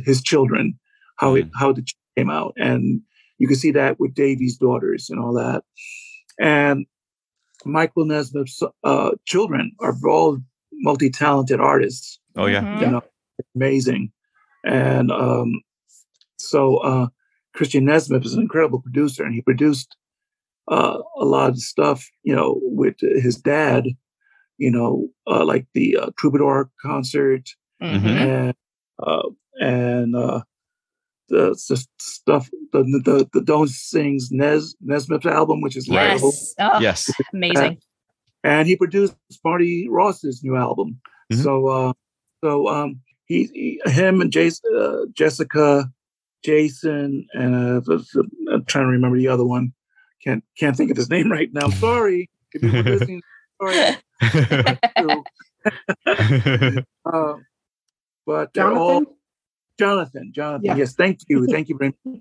[0.05, 0.79] his children,
[1.19, 1.87] how it how the
[2.17, 3.01] came out, and
[3.39, 5.65] you can see that with Davy's daughters and all that,
[6.41, 6.87] and
[7.65, 10.39] Michael Nesmith's uh, children are all
[10.73, 12.19] multi-talented artists.
[12.37, 12.63] Oh yeah.
[12.63, 12.81] Mhm.
[12.81, 13.03] You know,
[13.55, 14.13] amazing.
[14.65, 15.61] And um,
[16.39, 17.09] so uh,
[17.55, 19.97] Christian Nesmith is an incredible producer, and he produced
[20.69, 23.85] uh, a lot of stuff, you know, with his dad,
[24.57, 27.51] you know, uh, like the uh, Troubadour concert
[27.83, 28.07] Mhm.
[28.07, 28.55] and
[29.03, 29.29] uh,
[29.61, 30.43] and uh,
[31.29, 36.33] the, the stuff, the the the Dolenz Sings Nes Nesmith album, which is incredible.
[36.33, 36.55] Yes.
[36.61, 37.11] Oh, Yes.
[37.33, 37.79] Amazing.
[38.43, 41.01] and he produced Marty Ross's new album.
[41.33, 41.43] Mhm.
[41.43, 41.93] So, uh,
[42.43, 45.91] so um, he, he, him and Jason, uh, Jessica,
[46.45, 49.73] Jason, and uh, the- the- I'm trying to remember the other one.
[50.23, 51.69] Can't can't think of his name right now.
[51.71, 53.23] Sorry if you were listening.
[53.63, 53.97] Sorry.
[57.07, 57.35] Uh,
[58.27, 59.05] but they're all
[59.79, 60.31] Jonathan?
[60.33, 60.33] Jonathan.
[60.33, 60.65] Jonathan.
[60.65, 60.77] Yeah.
[60.77, 62.21] Yes, thank you, thank you very much.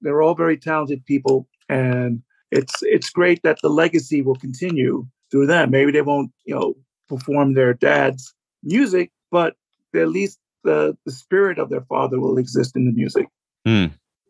[0.00, 5.46] They're all very talented people, and it's it's great that the legacy will continue through
[5.46, 5.70] them.
[5.70, 6.74] Maybe they won't, you know,
[7.08, 9.54] perform their dad's music, but
[9.94, 13.26] at least the the spirit of their father will exist in the music.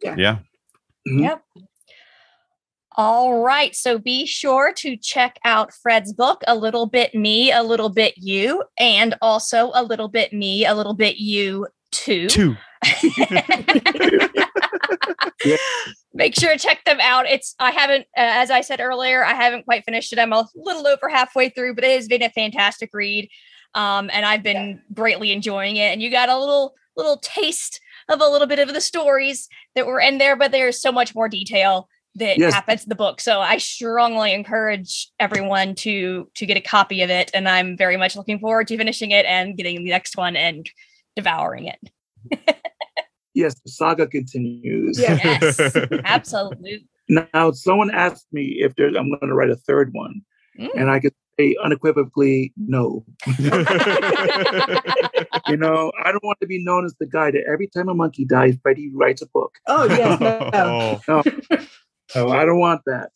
[0.03, 0.39] yeah.
[1.07, 1.23] Mhm.
[1.23, 1.43] Yep.
[2.97, 3.77] All right.
[3.77, 8.15] So be sure to check out Fred's book, A Little Bit Me, A Little Bit
[8.17, 12.29] You, and also A Little Bit Me, A Little Bit You Two.
[15.45, 15.57] Yeah.
[16.15, 17.27] Make sure to check them out.
[17.27, 20.19] It's I haven't, uh, as I said earlier, I haven't quite finished it.
[20.19, 23.29] I'm a little over halfway through, but it has been a fantastic read.
[23.75, 25.93] um, and I've been greatly enjoying it.
[25.93, 29.87] And you got a little little taste of a little bit of the stories that
[29.87, 32.53] were in there, but there's so much more detail that Yes.
[32.53, 33.21] happens in the book.
[33.21, 37.97] So I strongly encourage everyone to to get a copy of it, and I'm very
[37.97, 40.69] much looking forward to finishing it and getting the next one and
[41.19, 41.81] devouring it.
[43.35, 44.99] Yes, the saga continues.
[44.99, 45.61] Yes,
[46.05, 46.89] absolutely.
[47.09, 50.23] Now, someone asked me if there's, I'm going to write a third one,
[50.59, 50.71] Mm.
[50.75, 53.05] and I could say unequivocally no.
[55.49, 57.95] You know, I don't want to be known as the guy that every time a
[57.95, 59.57] Monkee dies, Freddie writes a book.
[59.69, 61.01] Oh yes, no.
[61.09, 61.23] Oh,
[62.09, 63.11] So I don't want that.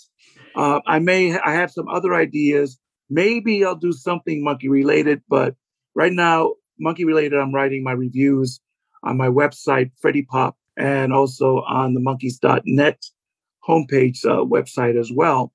[0.54, 2.78] Uh, I may, I have some other ideas.
[3.10, 5.56] Maybe I'll do something Monkee related, but
[5.96, 8.60] right now, Monkee related, I'm writing my reviews
[9.02, 13.04] on my website, Freddie Pop, and also on the monkees.net
[13.66, 15.52] homepage uh, website as well.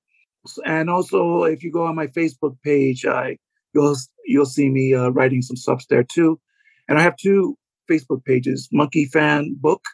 [0.64, 3.38] And also, if you go on my Facebook page, I
[3.74, 6.40] you'll you'll see me uh, writing some subs there too.
[6.88, 7.58] And I have two
[7.90, 9.84] Facebook pages: Monkey Fan Book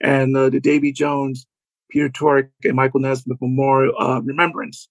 [0.00, 1.46] and uh, the Davy Jones,
[1.90, 4.88] Peter Tork, and Michael Nesmith Memorial uh, Remembrance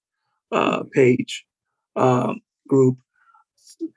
[0.51, 1.45] uh, page
[1.95, 2.97] um, group.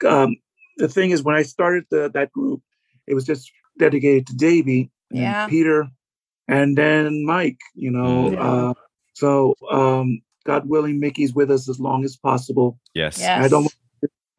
[0.06, 0.36] Um,
[0.78, 2.62] the thing is, when I started the, that group,
[3.06, 5.46] it was just dedicated to Davy and Yeah.
[5.48, 5.88] Peter,
[6.48, 7.58] and then Mike.
[7.74, 8.40] You know, Yeah.
[8.42, 8.74] uh,
[9.14, 12.78] so um, God willing, Mickey's with us as long as possible.
[12.94, 13.18] yes.
[13.20, 13.44] Yes.
[13.44, 13.68] I don't.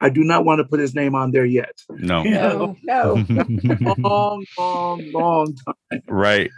[0.01, 1.75] I do not want to put his name on there yet.
[1.89, 2.23] No.
[2.23, 2.77] No.
[2.83, 3.15] No.
[3.97, 6.01] long, long, long time.
[6.07, 6.49] right.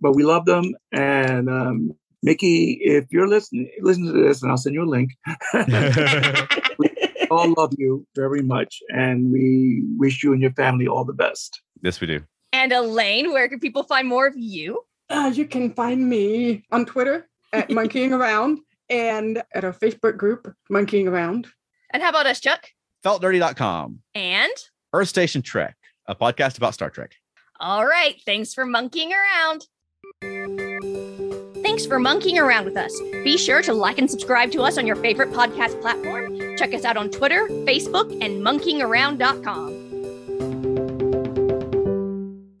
[0.00, 1.90] But we love them, and um,
[2.22, 5.10] Mickey, if you're listening, listen to this, and I'll send you a link.
[7.30, 11.60] all love you very much, and we wish you and your family all the best.
[11.82, 12.20] yes, we do.
[12.52, 14.82] And Elaine, where can people find more of you?
[15.10, 18.58] Uh, you can find me on Twitter at Monkeeing Around
[18.90, 21.46] and at our Facebook group, Monkeeing Around.
[21.92, 22.68] And how about us, Chuck?
[23.04, 24.00] Feltdirty.com.
[24.14, 24.52] And
[24.92, 25.76] Earth Station Trek,
[26.06, 27.14] a podcast about Star Trek.
[27.60, 29.66] all right, thanks for monkeying around.
[31.62, 32.92] Thanks for monkeying around with us.
[33.24, 36.56] Be sure to like and subscribe to us on your favorite podcast platform.
[36.56, 39.86] Check us out on Twitter, Facebook, and monkeeingaround.com.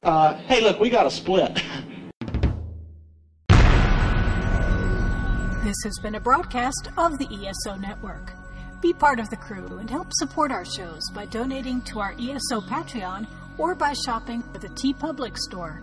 [0.02, 1.62] Uh, hey, look, we got a split.
[5.64, 8.32] This has been a broadcast of the ESO Network.
[8.80, 12.60] Be part of the crew and help support our shows by donating to our ESO
[12.62, 13.26] Patreon
[13.58, 15.82] or by shopping at the TeePublic store,